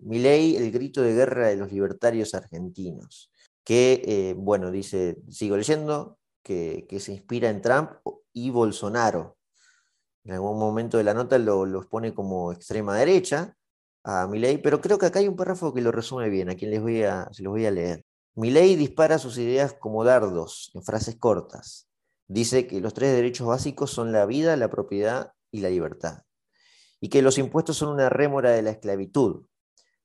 Milei, 0.04 0.58
el 0.58 0.72
grito 0.72 1.02
de 1.02 1.14
guerra 1.14 1.48
de 1.48 1.58
los 1.58 1.72
libertarios 1.72 2.36
argentinos, 2.36 3.32
que, 3.64 4.04
eh, 4.06 4.36
bueno, 4.38 4.70
dice, 4.70 5.18
sigo 5.30 5.58
leyendo, 5.58 6.20
que, 6.44 6.86
que, 6.88 7.00
se 7.00 7.14
inspira 7.14 7.50
en 7.50 7.62
Trump 7.62 7.92
y 8.34 8.52
Bolsonaro. 8.52 9.38
En 10.24 10.34
algún 10.34 10.60
momento 10.60 10.98
de 10.98 11.04
la 11.04 11.14
nota 11.16 11.38
lo, 11.40 11.66
lo 11.66 11.82
pone 11.90 12.14
como 12.14 12.52
extrema 12.52 12.96
derecha 12.98 13.56
a 14.04 14.28
Milei, 14.28 14.60
pero 14.60 14.82
creo 14.82 14.98
que 15.00 15.08
acá 15.08 15.20
hay 15.20 15.28
un 15.28 15.36
párrafo 15.36 15.74
que 15.74 15.82
lo 15.82 15.92
resume 15.92 16.30
bien, 16.30 16.50
a 16.50 16.56
quien 16.56 16.72
les 16.72 16.82
voy 16.82 17.04
a, 17.04 17.28
se 17.32 17.44
los 17.44 17.52
voy 17.52 17.66
a 17.66 17.72
leer. 17.72 18.06
Milei 18.36 18.78
dispara 18.78 19.20
sus 19.20 19.38
ideas 19.38 19.74
como 19.74 20.06
dardos, 20.06 20.72
en 20.74 20.84
frases 20.84 21.18
cortas. 21.18 21.90
Dice 22.28 22.66
que 22.66 22.80
los 22.80 22.94
tres 22.94 23.14
derechos 23.14 23.46
básicos 23.46 23.92
son 23.92 24.14
la 24.14 24.26
vida, 24.26 24.56
la 24.56 24.70
propiedad 24.70 25.34
y 25.52 25.60
la 25.60 25.70
libertad. 25.70 26.24
Y 27.02 27.10
que 27.10 27.22
los 27.22 27.38
impuestos 27.38 27.76
son 27.78 27.90
una 27.90 28.08
rémora 28.08 28.52
de 28.52 28.62
la 28.62 28.72
esclavitud. 28.72 29.46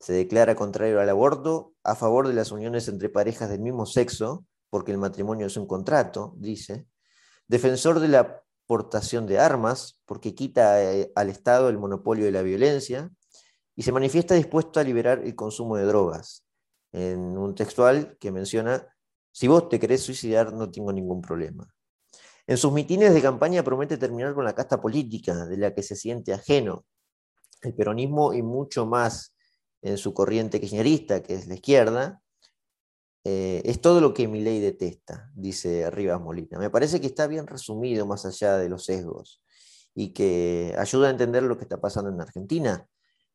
Se 0.00 0.12
declara 0.12 0.56
contrario 0.56 1.00
al 1.00 1.08
aborto, 1.08 1.74
a 1.84 1.94
favor 1.94 2.26
de 2.26 2.34
las 2.34 2.50
uniones 2.50 2.88
entre 2.88 3.08
parejas 3.08 3.48
del 3.48 3.60
mismo 3.60 3.86
sexo, 3.86 4.44
porque 4.70 4.90
el 4.90 4.98
matrimonio 4.98 5.46
es 5.46 5.56
un 5.56 5.66
contrato, 5.66 6.34
dice, 6.36 6.88
defensor 7.46 8.00
de 8.00 8.08
la 8.08 8.42
portación 8.66 9.26
de 9.26 9.38
armas, 9.38 10.00
porque 10.04 10.34
quita 10.34 10.82
eh, 10.82 11.12
al 11.14 11.30
Estado 11.30 11.68
el 11.68 11.78
monopolio 11.78 12.24
de 12.24 12.32
la 12.32 12.42
violencia, 12.42 13.10
y 13.76 13.82
se 13.82 13.92
manifiesta 13.92 14.34
dispuesto 14.34 14.80
a 14.80 14.84
liberar 14.84 15.20
el 15.20 15.36
consumo 15.36 15.76
de 15.76 15.84
drogas, 15.84 16.45
en 16.96 17.36
un 17.36 17.54
textual 17.54 18.16
que 18.18 18.32
menciona, 18.32 18.88
si 19.30 19.48
vos 19.48 19.68
te 19.68 19.78
querés 19.78 20.02
suicidar, 20.02 20.54
no 20.54 20.70
tengo 20.70 20.92
ningún 20.92 21.20
problema. 21.20 21.68
En 22.46 22.56
sus 22.56 22.72
mitines 22.72 23.12
de 23.12 23.20
campaña 23.20 23.62
promete 23.62 23.98
terminar 23.98 24.34
con 24.34 24.44
la 24.44 24.54
casta 24.54 24.80
política, 24.80 25.46
de 25.46 25.56
la 25.58 25.74
que 25.74 25.82
se 25.82 25.94
siente 25.94 26.32
ajeno, 26.32 26.86
el 27.60 27.74
peronismo 27.74 28.32
y 28.32 28.42
mucho 28.42 28.86
más 28.86 29.34
en 29.82 29.98
su 29.98 30.14
corriente 30.14 30.58
kirchnerista, 30.58 31.22
que 31.22 31.34
es 31.34 31.46
la 31.46 31.54
izquierda, 31.54 32.22
eh, 33.24 33.60
es 33.64 33.80
todo 33.80 34.00
lo 34.00 34.14
que 34.14 34.26
mi 34.26 34.40
ley 34.40 34.60
detesta, 34.60 35.30
dice 35.34 35.90
Rivas 35.90 36.20
Molina. 36.20 36.58
Me 36.58 36.70
parece 36.70 37.00
que 37.00 37.08
está 37.08 37.26
bien 37.26 37.46
resumido 37.46 38.06
más 38.06 38.24
allá 38.24 38.56
de 38.56 38.70
los 38.70 38.84
sesgos 38.84 39.42
y 39.94 40.14
que 40.14 40.74
ayuda 40.78 41.08
a 41.08 41.10
entender 41.10 41.42
lo 41.42 41.58
que 41.58 41.64
está 41.64 41.78
pasando 41.78 42.08
en 42.10 42.20
Argentina. 42.20 42.88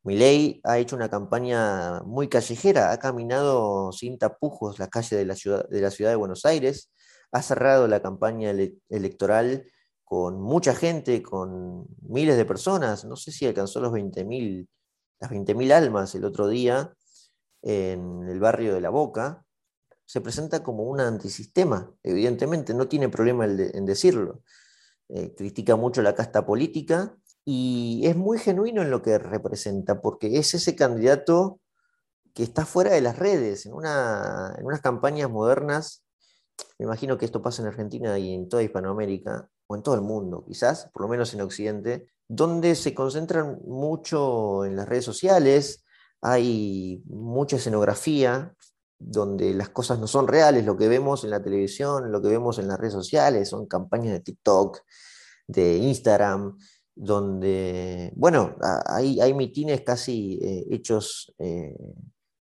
Ley 0.03 0.61
ha 0.63 0.79
hecho 0.79 0.95
una 0.95 1.09
campaña 1.09 2.01
muy 2.01 2.27
callejera, 2.27 2.91
ha 2.91 2.99
caminado 2.99 3.91
sin 3.91 4.17
tapujos 4.17 4.79
la 4.79 4.87
calle 4.87 5.15
de 5.15 5.25
la 5.25 5.35
ciudad 5.35 5.67
de, 5.69 5.81
la 5.81 5.91
ciudad 5.91 6.11
de 6.11 6.15
Buenos 6.15 6.45
Aires, 6.45 6.91
ha 7.31 7.41
cerrado 7.41 7.87
la 7.87 8.01
campaña 8.01 8.51
electoral 8.89 9.65
con 10.03 10.41
mucha 10.41 10.75
gente, 10.75 11.21
con 11.21 11.85
miles 12.01 12.35
de 12.35 12.45
personas, 12.45 13.05
no 13.05 13.15
sé 13.15 13.31
si 13.31 13.45
alcanzó 13.45 13.79
los 13.79 13.93
20.000, 13.93 14.67
las 15.19 15.31
20.000 15.31 15.71
almas 15.71 16.15
el 16.15 16.25
otro 16.25 16.47
día 16.47 16.93
en 17.61 18.27
el 18.27 18.39
barrio 18.39 18.73
de 18.73 18.81
La 18.81 18.89
Boca, 18.89 19.45
se 20.05 20.19
presenta 20.19 20.61
como 20.63 20.83
un 20.83 20.99
antisistema, 20.99 21.93
evidentemente, 22.03 22.73
no 22.73 22.89
tiene 22.89 23.07
problema 23.07 23.45
en 23.45 23.85
decirlo. 23.85 24.43
Eh, 25.13 25.33
critica 25.35 25.75
mucho 25.75 26.01
la 26.01 26.15
casta 26.15 26.45
política 26.45 27.17
y 27.45 28.01
es 28.05 28.15
muy 28.15 28.39
genuino 28.39 28.81
en 28.81 28.91
lo 28.91 29.01
que 29.01 29.17
representa, 29.17 30.01
porque 30.01 30.37
es 30.37 30.53
ese 30.53 30.75
candidato 30.75 31.59
que 32.33 32.43
está 32.43 32.65
fuera 32.65 32.91
de 32.91 33.01
las 33.01 33.17
redes, 33.17 33.65
en, 33.65 33.73
una, 33.73 34.55
en 34.57 34.65
unas 34.65 34.81
campañas 34.81 35.29
modernas, 35.29 36.03
me 36.77 36.85
imagino 36.85 37.17
que 37.17 37.25
esto 37.25 37.41
pasa 37.41 37.61
en 37.61 37.67
Argentina 37.67 38.17
y 38.17 38.33
en 38.33 38.47
toda 38.47 38.63
Hispanoamérica, 38.63 39.49
o 39.67 39.75
en 39.75 39.83
todo 39.83 39.95
el 39.95 40.01
mundo, 40.01 40.43
quizás, 40.45 40.89
por 40.93 41.03
lo 41.03 41.07
menos 41.07 41.33
en 41.33 41.41
Occidente, 41.41 42.07
donde 42.27 42.75
se 42.75 42.93
concentran 42.93 43.59
mucho 43.65 44.65
en 44.65 44.75
las 44.75 44.87
redes 44.87 45.05
sociales, 45.05 45.83
hay 46.21 47.01
mucha 47.05 47.55
escenografía, 47.55 48.53
donde 48.99 49.53
las 49.53 49.69
cosas 49.69 49.97
no 49.99 50.07
son 50.07 50.27
reales, 50.27 50.65
lo 50.65 50.77
que 50.77 50.87
vemos 50.87 51.23
en 51.23 51.31
la 51.31 51.41
televisión, 51.41 52.11
lo 52.11 52.21
que 52.21 52.27
vemos 52.27 52.59
en 52.59 52.67
las 52.67 52.79
redes 52.79 52.93
sociales, 52.93 53.49
son 53.49 53.65
campañas 53.65 54.13
de 54.13 54.19
TikTok, 54.19 54.79
de 55.47 55.77
Instagram, 55.77 56.57
donde, 56.95 58.11
bueno, 58.15 58.55
hay, 58.85 59.19
hay 59.19 59.33
mitines 59.33 59.81
casi 59.81 60.39
eh, 60.41 60.67
hechos, 60.71 61.33
eh, 61.39 61.75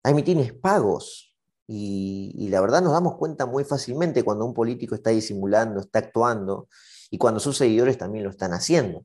hay 0.02 0.14
mitines 0.14 0.52
pagos, 0.52 1.34
y, 1.66 2.32
y, 2.34 2.48
la 2.48 2.62
verdad 2.62 2.80
nos 2.80 2.92
damos 2.92 3.16
cuenta 3.16 3.44
muy 3.44 3.62
fácilmente 3.62 4.22
cuando 4.22 4.46
un 4.46 4.54
político 4.54 4.94
está 4.94 5.10
disimulando, 5.10 5.80
está 5.80 5.98
actuando, 5.98 6.68
y 7.10 7.18
cuando 7.18 7.40
sus 7.40 7.58
seguidores 7.58 7.98
también 7.98 8.24
lo 8.24 8.30
están 8.30 8.52
haciendo. 8.52 9.04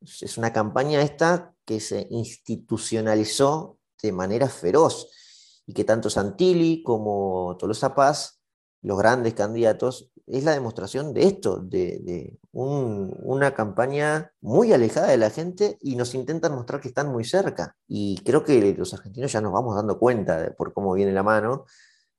Es 0.00 0.36
una 0.36 0.52
campaña 0.52 1.02
esta 1.02 1.54
que 1.64 1.80
se 1.80 2.06
institucionalizó 2.10 3.78
de 4.02 4.12
manera 4.12 4.48
feroz 4.48 5.08
y 5.66 5.72
que 5.72 5.84
tanto 5.84 6.10
Santilli 6.10 6.82
como 6.82 7.56
Tolosa 7.58 7.94
Paz, 7.94 8.40
los 8.84 8.98
grandes 8.98 9.34
candidatos, 9.34 10.10
es 10.26 10.44
la 10.44 10.52
demostración 10.52 11.12
de 11.12 11.24
esto, 11.24 11.58
de, 11.58 12.38
una 12.52 13.54
campaña 13.54 14.32
muy 14.40 14.72
alejada 14.72 15.08
de 15.08 15.16
la 15.16 15.30
gente 15.30 15.78
y 15.80 15.96
nos 15.96 16.14
intentan 16.14 16.54
mostrar 16.54 16.80
que 16.80 16.88
están 16.88 17.10
muy 17.10 17.24
cerca. 17.24 17.76
Y 17.88 18.18
creo 18.24 18.44
que 18.44 18.74
los 18.74 18.94
argentinos 18.94 19.32
ya 19.32 19.40
nos 19.40 19.52
vamos 19.52 19.74
dando 19.74 19.98
cuenta 19.98 20.40
de 20.40 20.50
por 20.50 20.72
cómo 20.72 20.92
viene 20.94 21.12
la 21.12 21.22
mano 21.22 21.64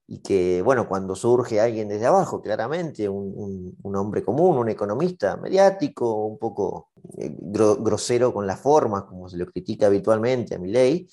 y 0.08 0.20
que, 0.20 0.62
bueno, 0.62 0.88
cuando 0.88 1.16
surge 1.16 1.60
alguien 1.60 1.88
desde 1.88 2.06
abajo, 2.08 2.42
claramente, 2.42 3.08
un, 3.10 3.76
hombre 3.84 4.24
común, 4.24 4.58
un 4.58 4.70
economista 4.70 5.38
mediático, 5.38 6.26
un 6.26 6.38
poco 6.38 6.90
eh, 7.18 7.36
grosero 7.40 8.34
con 8.34 8.46
las 8.46 8.60
formas, 8.60 9.04
como 9.04 9.30
se 9.30 9.38
lo 9.38 9.46
critica 9.48 9.88
habitualmente 9.88 10.56
a 10.56 10.60
mi 10.60 10.72
ley, 10.72 11.08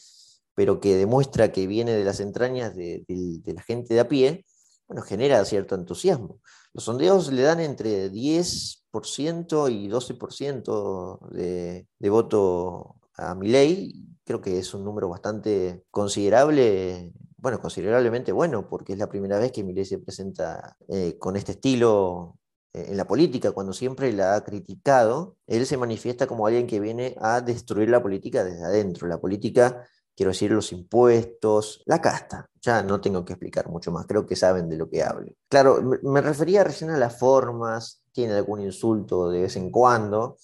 pero 0.54 0.80
que 0.80 0.96
demuestra 0.96 1.52
que 1.52 1.66
viene 1.66 1.92
de 1.92 2.04
las 2.04 2.20
entrañas 2.20 2.74
de, 2.74 3.04
la 3.46 3.62
gente 3.62 3.94
de 3.94 4.00
a 4.00 4.08
pie, 4.08 4.44
bueno, 4.92 5.06
genera 5.06 5.42
cierto 5.46 5.74
entusiasmo. 5.74 6.40
Los 6.74 6.84
sondeos 6.84 7.32
le 7.32 7.42
dan 7.42 7.60
entre 7.60 8.10
10% 8.10 9.70
y 9.70 9.88
12% 9.88 11.30
de, 11.30 11.86
de 11.98 12.10
voto 12.10 12.96
a 13.14 13.34
ley. 13.34 14.06
Creo 14.22 14.42
que 14.42 14.58
es 14.58 14.74
un 14.74 14.84
número 14.84 15.08
bastante 15.08 15.84
considerable, 15.90 17.10
bueno, 17.38 17.58
considerablemente 17.58 18.32
bueno, 18.32 18.68
porque 18.68 18.92
es 18.92 18.98
la 18.98 19.08
primera 19.08 19.38
vez 19.38 19.50
que 19.50 19.62
ley 19.62 19.86
se 19.86 19.98
presenta 19.98 20.76
eh, 20.88 21.16
con 21.18 21.36
este 21.36 21.52
estilo 21.52 22.38
eh, 22.74 22.88
en 22.88 22.98
la 22.98 23.06
política, 23.06 23.52
cuando 23.52 23.72
siempre 23.72 24.12
la 24.12 24.34
ha 24.34 24.44
criticado, 24.44 25.38
él 25.46 25.64
se 25.64 25.78
manifiesta 25.78 26.26
como 26.26 26.46
alguien 26.46 26.66
que 26.66 26.80
viene 26.80 27.16
a 27.18 27.40
destruir 27.40 27.88
la 27.88 28.02
política 28.02 28.44
desde 28.44 28.62
adentro. 28.64 29.08
La 29.08 29.18
política 29.18 29.86
quiero 30.16 30.30
decir 30.30 30.50
los 30.50 30.72
impuestos, 30.72 31.82
la 31.86 32.00
casta. 32.00 32.46
Ya 32.60 32.82
no 32.82 33.00
tengo 33.00 33.24
que 33.24 33.32
explicar 33.32 33.68
mucho 33.68 33.90
más, 33.90 34.06
creo 34.06 34.26
que 34.26 34.36
saben 34.36 34.68
de 34.68 34.76
lo 34.76 34.88
que 34.88 35.02
hablo. 35.02 35.32
Claro, 35.48 35.82
me 36.02 36.20
refería 36.20 36.64
recién 36.64 36.90
a 36.90 36.98
las 36.98 37.18
formas, 37.18 38.02
tiene 38.12 38.34
algún 38.34 38.60
insulto 38.60 39.30
de 39.30 39.42
vez 39.42 39.56
en 39.56 39.70
cuando, 39.70 40.36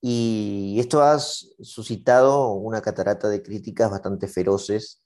y 0.00 0.76
esto 0.78 1.02
ha 1.02 1.18
suscitado 1.18 2.52
una 2.52 2.80
catarata 2.80 3.28
de 3.28 3.42
críticas 3.42 3.90
bastante 3.90 4.28
feroces, 4.28 5.02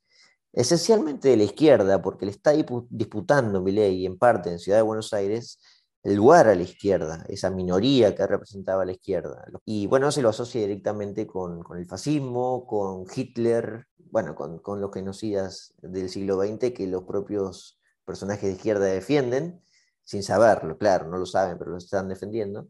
esencialmente 0.52 1.30
de 1.30 1.38
la 1.38 1.44
izquierda, 1.44 2.02
porque 2.02 2.26
le 2.26 2.32
está 2.32 2.52
disputando 2.90 3.62
ley 3.64 4.04
en 4.04 4.18
parte 4.18 4.50
en 4.50 4.58
Ciudad 4.58 4.78
de 4.78 4.82
Buenos 4.82 5.14
Aires 5.14 5.58
el 6.02 6.16
lugar 6.16 6.48
a 6.48 6.54
la 6.54 6.62
izquierda, 6.62 7.24
esa 7.28 7.50
minoría 7.50 8.14
que 8.14 8.26
representaba 8.26 8.82
a 8.82 8.86
la 8.86 8.92
izquierda. 8.92 9.44
Y 9.64 9.86
bueno, 9.86 10.10
se 10.10 10.22
lo 10.22 10.30
asocia 10.30 10.60
directamente 10.60 11.26
con, 11.26 11.62
con 11.62 11.78
el 11.78 11.86
fascismo, 11.86 12.66
con 12.66 13.06
Hitler, 13.14 13.86
bueno, 14.10 14.34
con, 14.34 14.58
con, 14.58 14.80
los 14.80 14.92
genocidas 14.92 15.74
del 15.80 16.08
siglo 16.08 16.40
XX 16.40 16.72
que 16.72 16.86
los 16.86 17.04
propios 17.04 17.78
personajes 18.04 18.44
de 18.44 18.56
izquierda 18.56 18.86
defienden, 18.86 19.62
sin 20.02 20.22
saberlo, 20.22 20.76
claro, 20.76 21.08
no 21.08 21.18
lo 21.18 21.26
saben, 21.26 21.56
pero 21.58 21.70
lo 21.70 21.78
están 21.78 22.08
defendiendo. 22.08 22.66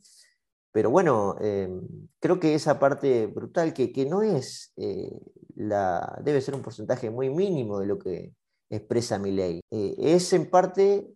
Pero 0.72 0.91
bueno, 0.91 1.37
eh, 1.41 1.68
creo 2.18 2.41
que 2.41 2.55
esa 2.55 2.78
parte 2.78 3.26
brutal, 3.26 3.74
que, 3.74 3.93
que 3.93 4.07
no 4.07 4.22
es 4.22 4.72
eh, 4.76 5.12
la. 5.55 6.18
debe 6.24 6.41
ser 6.41 6.55
un 6.55 6.62
porcentaje 6.62 7.11
muy 7.11 7.28
mínimo 7.28 7.78
de 7.78 7.87
lo 7.87 7.99
que 7.99 8.35
expresa 8.70 9.18
mi 9.18 9.33
ley. 9.33 9.61
Eh, 9.70 9.95
es 9.99 10.33
en 10.33 10.49
parte 10.51 11.14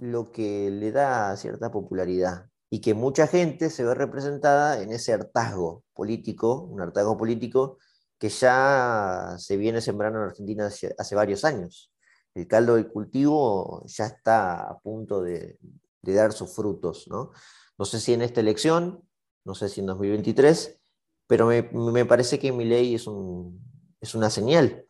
lo 0.00 0.32
que 0.32 0.70
le 0.70 0.92
da 0.92 1.36
cierta 1.36 1.70
popularidad 1.70 2.46
y 2.70 2.80
que 2.80 2.94
mucha 2.94 3.26
gente 3.26 3.68
se 3.68 3.84
ve 3.84 3.94
representada 3.94 4.80
en 4.82 4.92
ese 4.92 5.12
hartazgo 5.12 5.84
político, 5.92 6.62
un 6.62 6.80
hartazgo 6.80 7.18
político 7.18 7.78
que 8.18 8.30
ya 8.30 9.34
se 9.38 9.56
viene 9.56 9.80
sembrando 9.80 10.18
en 10.18 10.26
Argentina 10.26 10.66
hace, 10.66 11.14
varios 11.14 11.44
años. 11.44 11.92
El 12.34 12.46
caldo 12.46 12.76
del 12.76 12.88
cultivo 12.88 13.84
ya 13.86 14.06
está 14.06 14.70
a 14.70 14.78
punto 14.78 15.22
de, 15.22 15.58
dar 16.02 16.32
sus 16.32 16.54
frutos. 16.54 17.06
¿no? 17.08 17.32
no 17.76 17.84
sé 17.84 18.00
si 18.00 18.14
en 18.14 18.22
esta 18.22 18.40
elección, 18.40 19.02
no 19.44 19.54
sé 19.54 19.68
si 19.68 19.80
en 19.80 19.86
2023, 19.86 20.80
pero 21.26 21.46
me, 21.46 22.06
parece 22.06 22.38
que 22.38 22.52
mi 22.52 22.64
ley 22.64 22.94
es, 22.94 23.06
un, 23.06 23.60
es 24.00 24.14
una 24.14 24.30
señal 24.30 24.86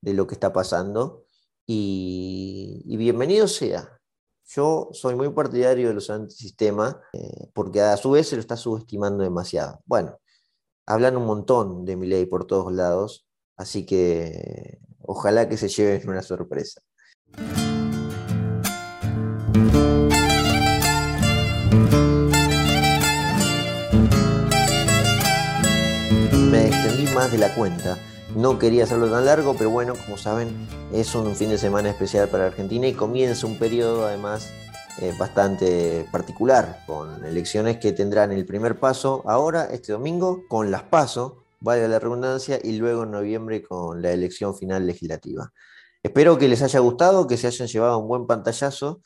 de 0.00 0.14
lo 0.14 0.26
que 0.26 0.34
está 0.34 0.52
pasando 0.52 1.26
y 1.66 2.96
bienvenido 2.96 3.46
sea. 3.46 3.97
Yo 4.50 4.88
soy 4.92 5.14
muy 5.14 5.28
partidario 5.28 5.88
de 5.88 5.94
los 5.94 6.08
antisistemas 6.08 6.96
eh, 7.12 7.50
porque 7.52 7.82
a 7.82 7.98
su 7.98 8.12
vez 8.12 8.28
se 8.28 8.36
lo 8.36 8.40
está 8.40 8.56
subestimando 8.56 9.22
demasiado. 9.22 9.80
Bueno, 9.84 10.18
hablan 10.86 11.18
un 11.18 11.26
montón 11.26 11.84
de 11.84 11.96
mi 11.96 12.06
ley 12.06 12.24
por 12.24 12.46
todos 12.46 12.72
lados, 12.72 13.26
así 13.58 13.84
que 13.84 14.78
ojalá 15.02 15.50
que 15.50 15.58
se 15.58 15.68
lleven 15.68 16.08
una 16.08 16.22
sorpresa. 16.22 16.80
Me 26.50 26.68
extendí 26.68 27.12
más 27.12 27.30
de 27.30 27.38
la 27.38 27.54
cuenta. 27.54 27.98
No 28.36 28.58
quería 28.58 28.84
hacerlo 28.84 29.10
tan 29.10 29.24
largo, 29.24 29.54
pero 29.56 29.70
bueno, 29.70 29.94
como 30.04 30.18
saben, 30.18 30.68
es 30.92 31.14
un 31.14 31.34
fin 31.34 31.48
de 31.48 31.56
semana 31.56 31.88
especial 31.88 32.28
para 32.28 32.46
Argentina 32.46 32.86
y 32.86 32.92
comienza 32.92 33.46
un 33.46 33.58
periodo 33.58 34.06
además 34.06 34.52
eh, 35.00 35.14
bastante 35.18 36.06
particular, 36.12 36.82
con 36.86 37.24
elecciones 37.24 37.78
que 37.78 37.92
tendrán 37.92 38.30
el 38.32 38.44
primer 38.44 38.78
paso 38.78 39.22
ahora, 39.26 39.68
este 39.72 39.92
domingo, 39.92 40.44
con 40.46 40.70
las 40.70 40.82
PASO, 40.82 41.44
valga 41.60 41.88
la 41.88 41.98
redundancia, 41.98 42.58
y 42.62 42.76
luego 42.76 43.04
en 43.04 43.12
noviembre 43.12 43.62
con 43.62 44.02
la 44.02 44.12
elección 44.12 44.54
final 44.54 44.86
legislativa. 44.86 45.52
Espero 46.02 46.36
que 46.36 46.48
les 46.48 46.62
haya 46.62 46.80
gustado, 46.80 47.26
que 47.26 47.36
se 47.36 47.46
hayan 47.46 47.66
llevado 47.66 47.98
un 47.98 48.08
buen 48.08 48.26
pantallazo 48.26 49.00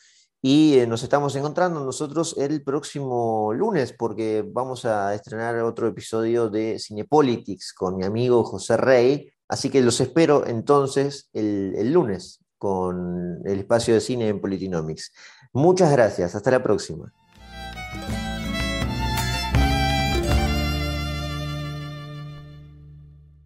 y 0.45 0.79
eh, 0.79 0.89
nos 0.89 1.05
estamos 1.05 1.37
encontrando 1.37 1.85
nosotros 1.85 2.35
el 2.37 2.65
próximo 2.65 3.53
lunes 3.55 3.95
porque 3.97 4.45
vamos 4.45 4.85
a 4.85 5.15
estrenar 5.15 5.57
otro 5.61 5.87
episodio 5.87 6.51
de 6.51 6.81
Cinepolitics 6.81 7.73
con 7.73 7.97
mi 7.97 8.05
amigo 8.05 8.43
José 8.43 8.77
Rey. 8.77 9.33
Así 9.47 9.71
que 9.71 9.81
los 9.81 10.01
espero 10.01 10.45
entonces 10.45 11.31
el, 11.33 11.75
el 11.77 11.93
lunes 11.93 12.41
con 12.59 13.41
el 13.45 13.61
espacio 13.61 13.95
de 13.95 14.01
cine 14.01 14.29
en 14.29 14.41
Politinomics. 14.41 15.13
Muchas 15.53 15.93
gracias, 15.93 16.35
hasta 16.35 16.51
la 16.51 16.63
próxima. 16.63 17.13